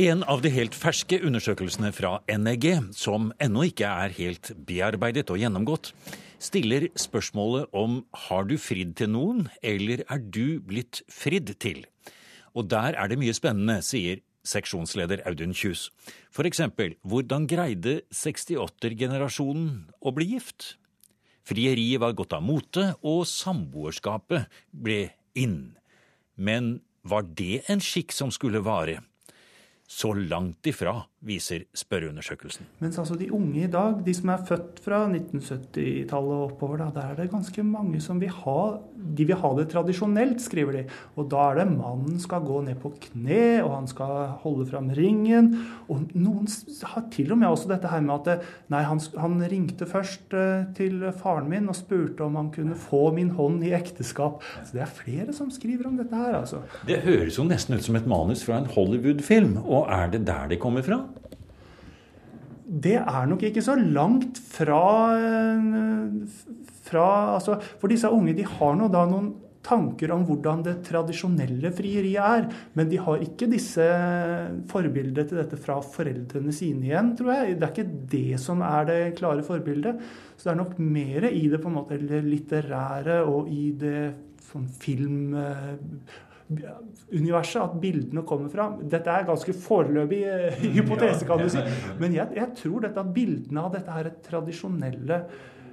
En 0.00 0.24
av 0.24 0.40
de 0.40 0.48
helt 0.54 0.72
ferske 0.72 1.18
undersøkelsene 1.20 1.92
fra 1.92 2.14
NEG, 2.32 2.70
som 2.96 3.28
ennå 3.36 3.68
ikke 3.68 3.92
er 3.92 4.14
helt 4.16 4.54
bearbeidet 4.56 5.28
og 5.28 5.36
gjennomgått, 5.36 5.92
stiller 6.42 6.88
spørsmålet 6.98 7.70
om 7.76 8.02
har 8.26 8.46
du 8.48 8.56
fridd 8.60 8.96
til 8.98 9.12
noen, 9.14 9.46
eller 9.62 10.02
er 10.10 10.20
du 10.22 10.58
blitt 10.60 11.02
fridd 11.12 11.54
til? 11.62 11.84
Og 12.52 12.68
der 12.70 12.98
er 12.98 13.08
det 13.08 13.18
mye 13.20 13.34
spennende, 13.36 13.80
sier 13.84 14.20
seksjonsleder 14.46 15.22
Audun 15.28 15.54
Kjus. 15.54 15.88
For 16.34 16.48
eksempel, 16.48 16.96
hvordan 17.06 17.46
greide 17.50 18.00
68-generasjonen 18.10 19.94
å 20.02 20.14
bli 20.14 20.32
gift? 20.34 20.74
Frieriet 21.46 22.02
var 22.02 22.14
gått 22.18 22.34
av 22.36 22.42
mote, 22.44 22.92
og 23.02 23.24
samboerskapet 23.26 24.50
ble 24.70 25.12
inn. 25.38 25.74
Men 26.36 26.80
var 27.02 27.26
det 27.26 27.64
en 27.70 27.82
skikk 27.82 28.14
som 28.14 28.30
skulle 28.34 28.62
vare? 28.62 29.00
Så 29.90 30.12
langt 30.14 30.66
ifra, 30.70 31.02
viser 31.26 31.66
spørreundersøkelsen. 31.76 32.66
Mens 32.82 32.98
altså 32.98 33.16
de 33.18 33.28
unge 33.34 33.64
i 33.64 33.70
dag, 33.70 33.98
de 34.06 34.14
som 34.14 34.32
er 34.32 34.46
født 34.48 34.80
fra 34.84 35.02
1970-tallet 35.10 36.38
og 36.38 36.46
oppover, 36.48 36.80
da, 36.82 36.88
der 36.94 37.12
er 37.12 37.20
det 37.20 37.30
ganske 37.32 37.64
mange 37.66 38.00
som 38.02 38.20
vil 38.22 38.32
ha 38.42 38.62
de 39.02 39.24
vil 39.26 39.34
ha 39.34 39.48
det 39.58 39.66
tradisjonelt, 39.72 40.38
skriver 40.40 40.76
de. 40.76 40.82
Og 41.18 41.26
da 41.32 41.48
er 41.50 41.56
det 41.58 41.64
mannen 41.72 42.20
skal 42.22 42.44
gå 42.46 42.60
ned 42.62 42.78
på 42.78 42.92
kne, 43.02 43.60
og 43.64 43.72
han 43.74 43.88
skal 43.90 44.36
holde 44.44 44.68
fram 44.70 44.92
ringen. 44.94 45.50
Og 45.90 46.04
noen 46.14 46.46
har 46.92 47.08
til 47.10 47.34
og 47.34 47.40
med 47.40 47.50
også 47.50 47.72
dette 47.72 47.90
her 47.90 48.04
med 48.04 48.30
at 48.30 48.46
nei, 48.70 48.84
han, 48.86 49.02
han 49.18 49.42
ringte 49.50 49.88
først 49.90 50.36
uh, 50.38 50.70
til 50.78 51.02
faren 51.18 51.50
min 51.50 51.66
og 51.72 51.76
spurte 51.78 52.22
om 52.22 52.38
han 52.38 52.52
kunne 52.54 52.78
få 52.78 53.08
min 53.16 53.34
hånd 53.34 53.66
i 53.66 53.74
ekteskap. 53.74 54.46
Så 54.62 54.78
det 54.78 54.86
er 54.86 54.94
flere 55.02 55.34
som 55.34 55.50
skriver 55.50 55.90
om 55.90 55.98
dette 55.98 56.14
her, 56.14 56.38
altså. 56.44 56.62
Det 56.86 57.02
høres 57.02 57.40
jo 57.40 57.48
nesten 57.48 57.74
ut 57.74 57.84
som 57.84 57.98
et 57.98 58.06
manus 58.10 58.46
fra 58.46 58.62
en 58.62 58.70
Hollywood-film. 58.70 59.58
Og 59.66 59.82
og 59.82 59.90
er 59.90 60.10
det 60.14 60.26
der 60.26 60.48
de 60.48 60.56
kommer 60.56 60.82
fra? 60.82 61.00
Det 62.62 62.98
er 63.00 63.24
nok 63.30 63.42
ikke 63.48 63.64
så 63.64 63.74
langt 63.76 64.38
fra, 64.38 64.82
fra 66.86 67.06
altså, 67.36 67.58
For 67.80 67.90
disse 67.90 68.10
unge 68.10 68.36
de 68.38 68.46
har 68.46 68.76
nå 68.78 68.90
da 68.92 69.06
noen 69.10 69.32
tanker 69.62 70.10
om 70.14 70.24
hvordan 70.26 70.64
det 70.66 70.74
tradisjonelle 70.86 71.70
frieriet 71.74 72.22
er. 72.22 72.48
Men 72.78 72.90
de 72.90 72.98
har 73.02 73.22
ikke 73.22 73.48
disse 73.50 73.84
forbildene 74.70 75.26
til 75.28 75.38
dette 75.38 75.58
fra 75.62 75.78
foreldrene 75.84 76.54
sine 76.54 76.88
igjen, 76.90 77.12
tror 77.18 77.32
jeg. 77.36 77.58
Det 77.60 77.68
er 77.68 77.74
ikke 77.76 78.08
det 78.16 78.40
som 78.42 78.64
er 78.66 78.88
det 78.90 79.00
klare 79.20 79.46
forbildet. 79.46 80.02
Så 80.36 80.48
det 80.48 80.54
er 80.54 80.60
nok 80.64 80.76
mer 80.82 81.28
i 81.30 81.46
det 81.52 81.62
på 81.62 81.70
en 81.70 81.78
måte 81.78 82.00
litterære 82.02 83.22
og 83.28 83.50
i 83.52 83.70
det 83.78 84.02
sånn 84.50 84.66
film 84.82 85.32
universet, 87.12 87.62
at 87.62 87.78
bildene 87.82 88.24
kommer 88.28 88.52
fra. 88.52 88.68
Dette 88.80 89.12
er 89.12 89.28
ganske 89.28 89.54
foreløpig 89.56 90.20
uh, 90.26 90.60
hypotese, 90.76 91.26
kan 91.28 91.42
du 91.42 91.48
si. 91.52 91.62
Men 92.00 92.14
jeg, 92.16 92.32
jeg, 92.38 92.52
tror 92.60 92.86
dette 92.86 93.02
at 93.02 93.10
bildene 93.14 93.64
av 93.64 93.74
dette 93.76 93.96
her 93.96 94.12
tradisjonelle 94.26 95.22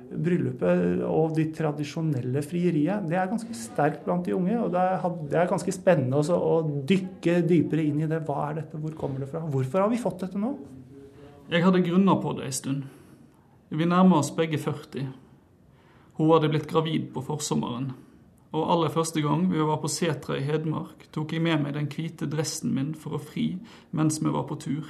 bryllupet 0.09 1.03
og 1.05 1.35
de 1.37 1.45
tradisjonelle 1.53 2.41
frieriet, 2.41 3.05
det 3.05 3.17
er 3.19 3.29
ganske 3.29 3.53
sterkt 3.57 4.01
blant 4.07 4.25
de 4.25 4.33
unge. 4.33 4.57
Og 4.57 4.73
det 4.73 4.81
er, 4.81 5.07
det 5.29 5.41
er 5.41 5.51
ganske 5.51 5.75
spennende 5.75 6.21
også, 6.23 6.37
å 6.37 6.83
dykke 6.89 7.39
dypere 7.45 7.85
inn 7.85 8.03
i 8.03 8.09
det. 8.09 8.23
Hva 8.27 8.49
er 8.49 8.61
dette, 8.63 8.81
hvor 8.81 8.95
kommer 8.97 9.23
det 9.23 9.29
fra? 9.31 9.43
Hvorfor 9.45 9.85
har 9.85 9.93
vi 9.93 10.01
fått 10.01 10.25
dette 10.25 10.41
nå? 10.41 10.55
Jeg 11.49 11.65
hadde 11.65 11.85
grunner 11.85 12.19
på 12.21 12.35
det 12.37 12.45
ei 12.45 12.53
stund. 12.53 12.85
Vi 13.69 13.85
nærmer 13.85 14.21
oss 14.21 14.31
begge 14.33 14.57
40. 14.61 15.09
Hun 16.17 16.31
hadde 16.33 16.49
blitt 16.51 16.69
gravid 16.69 17.11
på 17.13 17.21
forsommeren. 17.25 17.91
Og 18.49 18.71
aller 18.73 18.89
første 18.89 19.21
gang 19.21 19.45
vi 19.51 19.62
var 19.62 19.77
på 19.81 19.91
setra 19.91 20.39
i 20.39 20.45
Hedmark, 20.45 21.05
tok 21.13 21.35
jeg 21.35 21.43
med 21.45 21.62
meg 21.63 21.75
den 21.75 21.89
hvite 21.91 22.25
dressen 22.29 22.73
min 22.73 22.95
for 22.97 23.17
å 23.17 23.21
fri 23.21 23.51
mens 23.93 24.17
vi 24.23 24.31
var 24.33 24.47
på 24.49 24.57
tur. 24.57 24.88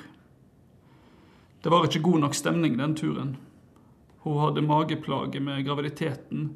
Det 1.59 1.71
var 1.71 1.87
ikke 1.87 2.05
god 2.05 2.23
nok 2.23 2.37
stemning 2.39 2.77
den 2.79 2.95
turen. 2.95 3.33
Hun 4.23 4.39
hadde 4.39 4.63
mageplager 4.63 5.43
med 5.43 5.65
graviditeten, 5.67 6.53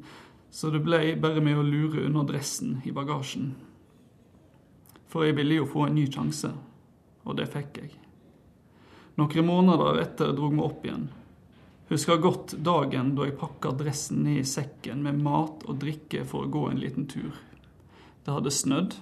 så 0.50 0.70
det 0.72 0.80
ble 0.84 1.16
bare 1.20 1.42
med 1.44 1.60
å 1.60 1.66
lure 1.66 2.06
under 2.06 2.24
dressen 2.28 2.78
i 2.88 2.92
bagasjen. 2.94 3.52
For 5.12 5.26
jeg 5.26 5.36
ville 5.36 5.60
jo 5.60 5.68
få 5.68 5.88
en 5.88 5.96
ny 5.98 6.06
sjanse, 6.08 6.54
og 7.24 7.36
det 7.36 7.50
fikk 7.52 7.82
jeg. 7.82 7.92
Noen 9.20 9.46
måneder 9.46 10.00
etter 10.00 10.32
drog 10.34 10.56
vi 10.56 10.64
opp 10.64 10.88
igjen, 10.88 11.04
Husker 11.88 12.16
godt 12.16 12.54
dagen 12.64 13.10
da 13.12 13.26
jeg 13.28 13.36
pakka 13.36 13.74
dressen 13.76 14.22
ned 14.24 14.40
i 14.40 14.48
sekken 14.48 15.02
med 15.04 15.18
mat 15.20 15.66
og 15.68 15.82
drikke 15.82 16.22
for 16.24 16.46
å 16.46 16.52
gå 16.52 16.62
en 16.70 16.80
liten 16.80 17.04
tur. 17.10 17.36
Det 18.24 18.32
hadde 18.32 18.52
snødd, 18.56 18.94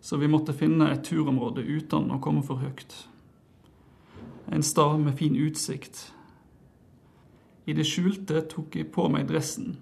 så 0.00 0.18
vi 0.20 0.28
måtte 0.30 0.54
finne 0.54 0.92
et 0.92 1.02
turområde 1.08 1.64
uten 1.66 2.06
å 2.14 2.20
komme 2.22 2.44
for 2.46 2.62
høyt. 2.62 2.94
En 4.46 4.62
stad 4.62 5.02
med 5.02 5.18
fin 5.18 5.34
utsikt. 5.34 6.12
I 7.66 7.74
det 7.74 7.86
skjulte 7.90 8.44
tok 8.50 8.78
jeg 8.78 8.92
på 8.94 9.08
meg 9.10 9.26
dressen. 9.26 9.74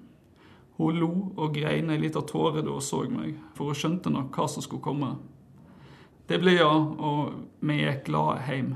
Hun 0.78 0.96
lo 1.02 1.10
og 1.36 1.52
grein 1.52 1.92
ei 1.92 2.00
lita 2.00 2.22
tåre 2.24 2.62
da 2.64 2.72
hun 2.72 2.84
så 2.84 3.02
meg, 3.12 3.36
for 3.58 3.68
hun 3.68 3.76
skjønte 3.76 4.12
nok 4.14 4.32
hva 4.32 4.46
som 4.48 4.64
skulle 4.64 4.86
komme. 4.88 5.10
Det 6.28 6.40
ble 6.40 6.56
ja, 6.56 6.72
og 6.72 7.60
vi 7.60 7.82
gikk 7.82 8.06
glade 8.08 8.40
hjem. 8.48 8.72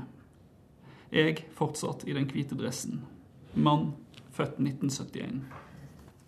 Jeg 1.13 1.41
fortsatt 1.57 2.05
i 2.05 2.13
den 2.13 2.29
hvite 2.29 2.57
dressen 2.59 3.01
mann, 3.53 3.93
født 4.33 4.57
1971. 4.59 5.41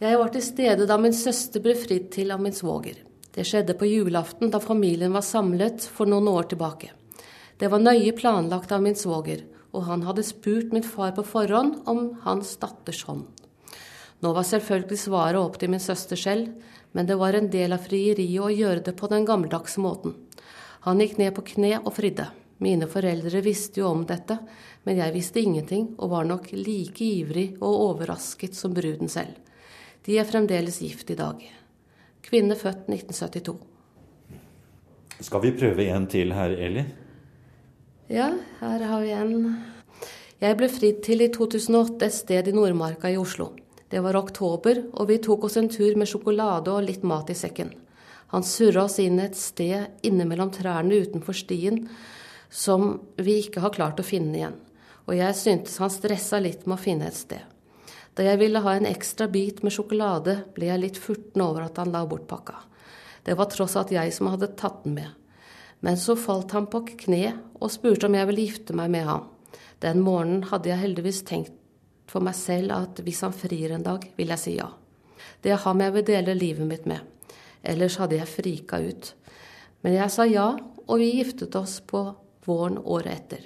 Jeg 0.04 0.20
var 0.20 0.32
til 0.34 0.44
stede 0.44 0.86
da 0.90 0.98
min 1.00 1.16
søster 1.16 1.64
ble 1.64 1.76
fridd 1.80 2.10
til 2.14 2.34
av 2.36 2.42
min 2.44 2.56
svoger. 2.56 3.00
Det 3.36 3.46
skjedde 3.48 3.76
på 3.80 3.88
julaften 3.90 4.52
da 4.52 4.60
familien 4.64 5.16
var 5.16 5.26
samlet 5.26 5.84
for 5.92 6.08
noen 6.08 6.28
år 6.32 6.50
tilbake. 6.52 6.92
Det 7.60 7.72
var 7.72 7.84
nøye 7.84 8.12
planlagt 8.16 8.72
av 8.76 8.84
min 8.84 8.96
svoger, 9.00 9.46
og 9.76 9.88
han 9.88 10.04
hadde 10.08 10.24
spurt 10.24 10.72
min 10.76 10.84
far 10.84 11.16
på 11.16 11.24
forhånd 11.28 11.82
om 11.92 12.10
hans 12.24 12.56
datters 12.62 13.04
hånd. 13.08 13.26
Nå 14.24 14.32
var 14.36 14.48
selvfølgelig 14.48 15.00
svaret 15.00 15.40
opp 15.40 15.60
til 15.60 15.72
min 15.72 15.84
søster 15.84 16.20
selv, 16.20 16.52
men 16.96 17.08
det 17.08 17.18
var 17.20 17.36
en 17.36 17.50
del 17.52 17.76
av 17.76 17.84
frieriet 17.84 18.40
å 18.44 18.52
gjøre 18.52 18.86
det 18.88 18.96
på 18.96 19.12
den 19.12 19.28
gammeldagse 19.28 19.84
måten. 19.84 20.16
Han 20.88 21.02
gikk 21.02 21.18
ned 21.20 21.36
på 21.36 21.44
kne 21.56 21.80
og 21.82 21.96
fridde. 21.98 22.30
Mine 22.63 22.88
foreldre 22.88 23.41
visste 23.44 23.82
jo 23.82 23.89
om 23.91 24.06
dette, 24.08 24.38
men 24.88 25.00
jeg 25.02 25.13
visste 25.15 25.41
ingenting 25.44 25.89
og 26.00 26.13
var 26.13 26.28
nok 26.28 26.52
like 26.56 27.04
ivrig 27.04 27.50
og 27.60 27.82
overrasket 27.89 28.56
som 28.56 28.74
bruden 28.76 29.12
selv. 29.12 29.36
De 30.06 30.20
er 30.20 30.28
fremdeles 30.30 30.80
gift 30.80 31.10
i 31.12 31.18
dag. 31.20 31.41
Kvinne 32.24 32.56
født 32.56 32.88
1972. 32.88 33.56
Skal 35.26 35.44
vi 35.44 35.52
prøve 35.56 35.89
en 35.91 36.08
til 36.12 36.34
her, 36.36 36.56
Eli? 36.68 36.86
Ja, 38.12 38.30
her 38.62 38.84
har 38.86 39.02
vi 39.02 39.12
en. 39.15 39.36
Jeg 40.39 40.58
ble 40.60 40.68
fridd 40.70 41.00
til 41.06 41.24
i 41.26 41.32
2008 41.34 42.06
et 42.06 42.13
sted 42.13 42.50
i 42.52 42.56
Nordmarka 42.56 43.10
i 43.12 43.18
Oslo. 43.18 43.52
Det 43.89 44.02
var 44.04 44.18
oktober, 44.20 44.84
og 44.94 45.10
vi 45.10 45.20
tok 45.24 45.48
oss 45.48 45.58
en 45.58 45.70
tur 45.72 45.96
med 45.98 46.10
sjokolade 46.10 46.72
og 46.74 46.86
litt 46.88 47.04
mat 47.08 47.32
i 47.32 47.38
sekken. 47.38 47.72
Han 48.34 48.44
surra 48.44 48.86
oss 48.86 49.00
inn 49.00 49.20
et 49.22 49.38
sted 49.38 50.06
innimellom 50.06 50.52
trærne 50.54 50.98
utenfor 51.06 51.38
stien 51.38 51.84
som 52.56 52.96
vi 53.20 53.41
ikke 53.44 53.63
har 53.65 53.76
klart 53.76 54.00
å 54.00 54.08
finne 54.08 54.39
igjen 54.39 54.62
og 55.06 55.18
jeg 55.18 55.38
syntes 55.38 55.78
han 55.82 55.94
stressa 55.94 56.39
litt 56.41 56.65
med 56.65 56.78
å 56.78 56.82
finne 56.82 57.10
et 57.10 57.18
sted. 57.18 57.44
Da 58.15 58.24
jeg 58.24 58.39
ville 58.39 58.62
ha 58.63 58.76
en 58.78 58.88
ekstra 58.88 59.28
bit 59.30 59.62
med 59.63 59.74
sjokolade, 59.76 60.38
ble 60.56 60.70
jeg 60.70 60.82
litt 60.82 61.00
furten 61.02 61.44
over 61.44 61.68
at 61.68 61.78
han 61.82 61.91
la 61.94 62.06
bort 62.10 62.28
pakka. 62.30 62.56
Det 63.26 63.36
var 63.38 63.50
tross 63.52 63.76
alt 63.78 63.94
jeg 63.94 64.13
som 64.15 64.30
hadde 64.32 64.54
tatt 64.58 64.84
den 64.86 64.96
med. 64.98 65.12
Men 65.84 66.00
så 66.00 66.15
falt 66.18 66.56
han 66.56 66.70
på 66.72 66.86
kne 67.04 67.36
og 67.60 67.74
spurte 67.74 68.08
om 68.08 68.15
jeg 68.15 68.30
ville 68.30 68.48
gifte 68.48 68.78
meg 68.78 68.94
med 68.94 69.06
ham. 69.10 69.28
Den 69.84 70.02
morgenen 70.06 70.46
hadde 70.50 70.72
jeg 70.72 70.82
heldigvis 70.82 71.22
tenkt 71.28 71.54
for 72.10 72.24
meg 72.24 72.38
selv 72.38 72.74
at 72.74 73.02
hvis 73.04 73.22
han 73.26 73.36
frir 73.36 73.74
en 73.76 73.86
dag, 73.86 74.06
vil 74.15 74.32
jeg 74.32 74.41
si 74.41 74.56
ja. 74.56 74.70
Det 75.41 75.52
er 75.52 75.62
ham 75.65 75.82
jeg 75.84 75.94
vil 75.98 76.08
dele 76.08 76.38
livet 76.38 76.70
mitt 76.70 76.86
med. 76.89 77.02
Ellers 77.65 77.98
hadde 78.00 78.18
jeg 78.18 78.30
frika 78.30 78.80
ut. 78.80 79.12
Men 79.84 79.98
jeg 79.98 80.13
sa 80.13 80.26
ja, 80.30 80.54
og 80.86 81.02
vi 81.02 81.18
giftet 81.18 81.58
oss 81.60 81.82
på 81.86 82.08
våren 82.45 82.77
året 82.79 83.12
etter. 83.13 83.43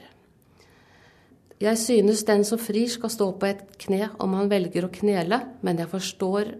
Jeg 1.59 1.75
synes 1.77 2.23
den 2.23 2.45
som 2.47 2.59
frir 2.61 2.87
skal 2.87 3.11
stå 3.11 3.31
på 3.39 3.49
et 3.49 3.65
kne 3.81 4.11
om 4.23 4.37
han 4.37 4.51
velger 4.51 4.85
å 4.87 4.93
knele, 4.93 5.41
men 5.61 5.81
jeg 5.81 5.91
forstår 5.91 6.53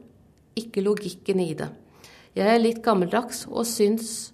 ikke 0.60 0.84
logikken 0.84 1.40
i 1.40 1.54
det. 1.56 1.70
Jeg 2.36 2.52
er 2.52 2.60
litt 2.60 2.82
gammeldags 2.84 3.46
og 3.48 3.64
syns 3.68 4.34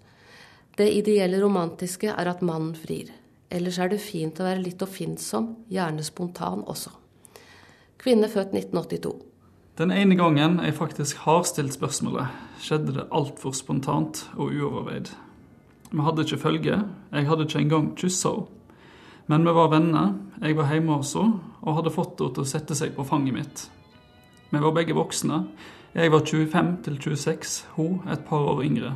det 0.75 0.89
ideelle 0.91 1.37
romantiske 1.39 2.09
er 2.11 2.31
at 2.31 2.41
mannen 2.43 2.73
frir. 2.75 3.13
Ellers 3.53 3.77
er 3.79 3.93
det 3.93 4.01
fint 4.01 4.41
å 4.41 4.47
være 4.47 4.63
litt 4.65 4.81
oppfinnsom, 4.81 5.51
gjerne 5.71 6.03
spontan 6.03 6.65
også. 6.65 6.91
Kvinne 8.01 8.27
født 8.29 8.57
1982. 8.57 9.13
Den 9.77 9.91
ene 9.91 10.17
gangen 10.17 10.57
jeg 10.63 10.75
faktisk 10.77 11.21
har 11.27 11.45
stilt 11.47 11.75
spørsmålet, 11.75 12.33
skjedde 12.63 12.97
det 12.97 13.07
altfor 13.15 13.55
spontant 13.55 14.25
og 14.35 14.49
uoverveid. 14.49 15.13
Vi 15.95 16.03
hadde 16.03 16.25
ikke 16.25 16.41
følge, 16.41 16.81
jeg 17.13 17.27
hadde 17.29 17.45
ikke 17.47 17.61
engang 17.63 17.93
kyssa 17.95 18.33
henne. 18.35 18.51
Men 19.27 19.41
vi 19.47 19.53
var 19.57 19.71
venner, 19.71 20.11
jeg 20.41 20.57
var 20.57 20.67
hjemme 20.69 20.99
hos 20.99 21.15
henne 21.17 21.39
og 21.63 21.79
hadde 21.79 21.93
fått 21.95 22.19
henne 22.19 22.35
til 22.35 22.43
å 22.43 22.49
sette 22.51 22.75
seg 22.77 22.91
på 22.97 23.05
fanget 23.07 23.33
mitt. 23.33 23.63
Vi 24.51 24.59
var 24.61 24.75
begge 24.75 24.93
voksne. 24.93 25.45
Jeg 25.95 26.11
var 26.11 26.27
25 26.27 26.75
til 26.83 26.99
26, 26.99 27.55
hun 27.77 28.03
et 28.11 28.27
par 28.27 28.43
år 28.51 28.61
yngre. 28.67 28.91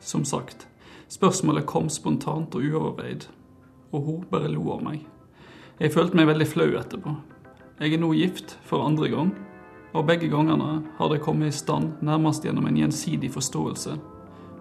Som 0.00 0.24
sagt, 0.24 0.68
spørsmålet 1.10 1.66
kom 1.68 1.90
spontant 1.90 2.54
og 2.54 2.64
uoverveid 2.64 3.26
og 3.92 4.02
hun 4.06 4.24
bare 4.30 4.50
lo 4.50 4.70
av 4.74 4.84
meg. 4.84 5.02
Jeg 5.80 5.94
følte 5.94 6.18
meg 6.18 6.28
veldig 6.30 6.46
flau 6.48 6.68
etterpå. 6.78 7.14
Jeg 7.80 7.96
er 7.96 8.02
nå 8.02 8.12
gift 8.14 8.56
for 8.68 8.84
andre 8.84 9.08
gang, 9.10 9.32
og 9.96 10.06
begge 10.06 10.28
gangene 10.30 10.84
har 10.98 11.10
det 11.10 11.22
kommet 11.24 11.50
i 11.50 11.56
stand 11.56 12.02
nærmest 12.06 12.44
gjennom 12.46 12.68
en 12.68 12.78
gjensidig 12.78 13.32
forståelse, 13.34 13.96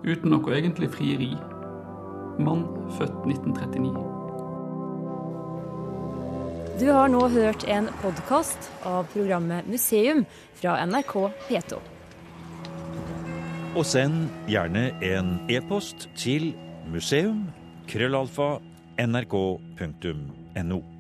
uten 0.08 0.34
noe 0.34 0.56
egentlig 0.56 0.90
frieri. 0.96 1.34
Mann 2.40 2.64
født 2.98 3.26
1939. 3.28 3.94
Du 6.80 6.88
har 6.96 7.08
nå 7.12 7.28
hørt 7.28 7.64
en 7.68 7.90
podkast 8.00 8.72
av 8.88 9.04
programmet 9.14 9.68
Museum 9.68 10.26
fra 10.62 10.80
NRK 10.88 11.14
P2. 11.50 11.74
Og 13.76 13.86
send 13.86 14.30
gjerne 14.50 14.90
en 15.06 15.40
e-post 15.52 16.10
til 16.18 16.54
museum.krøllalfa.nrk.no. 16.90 18.70
nrk.no. 19.00 20.99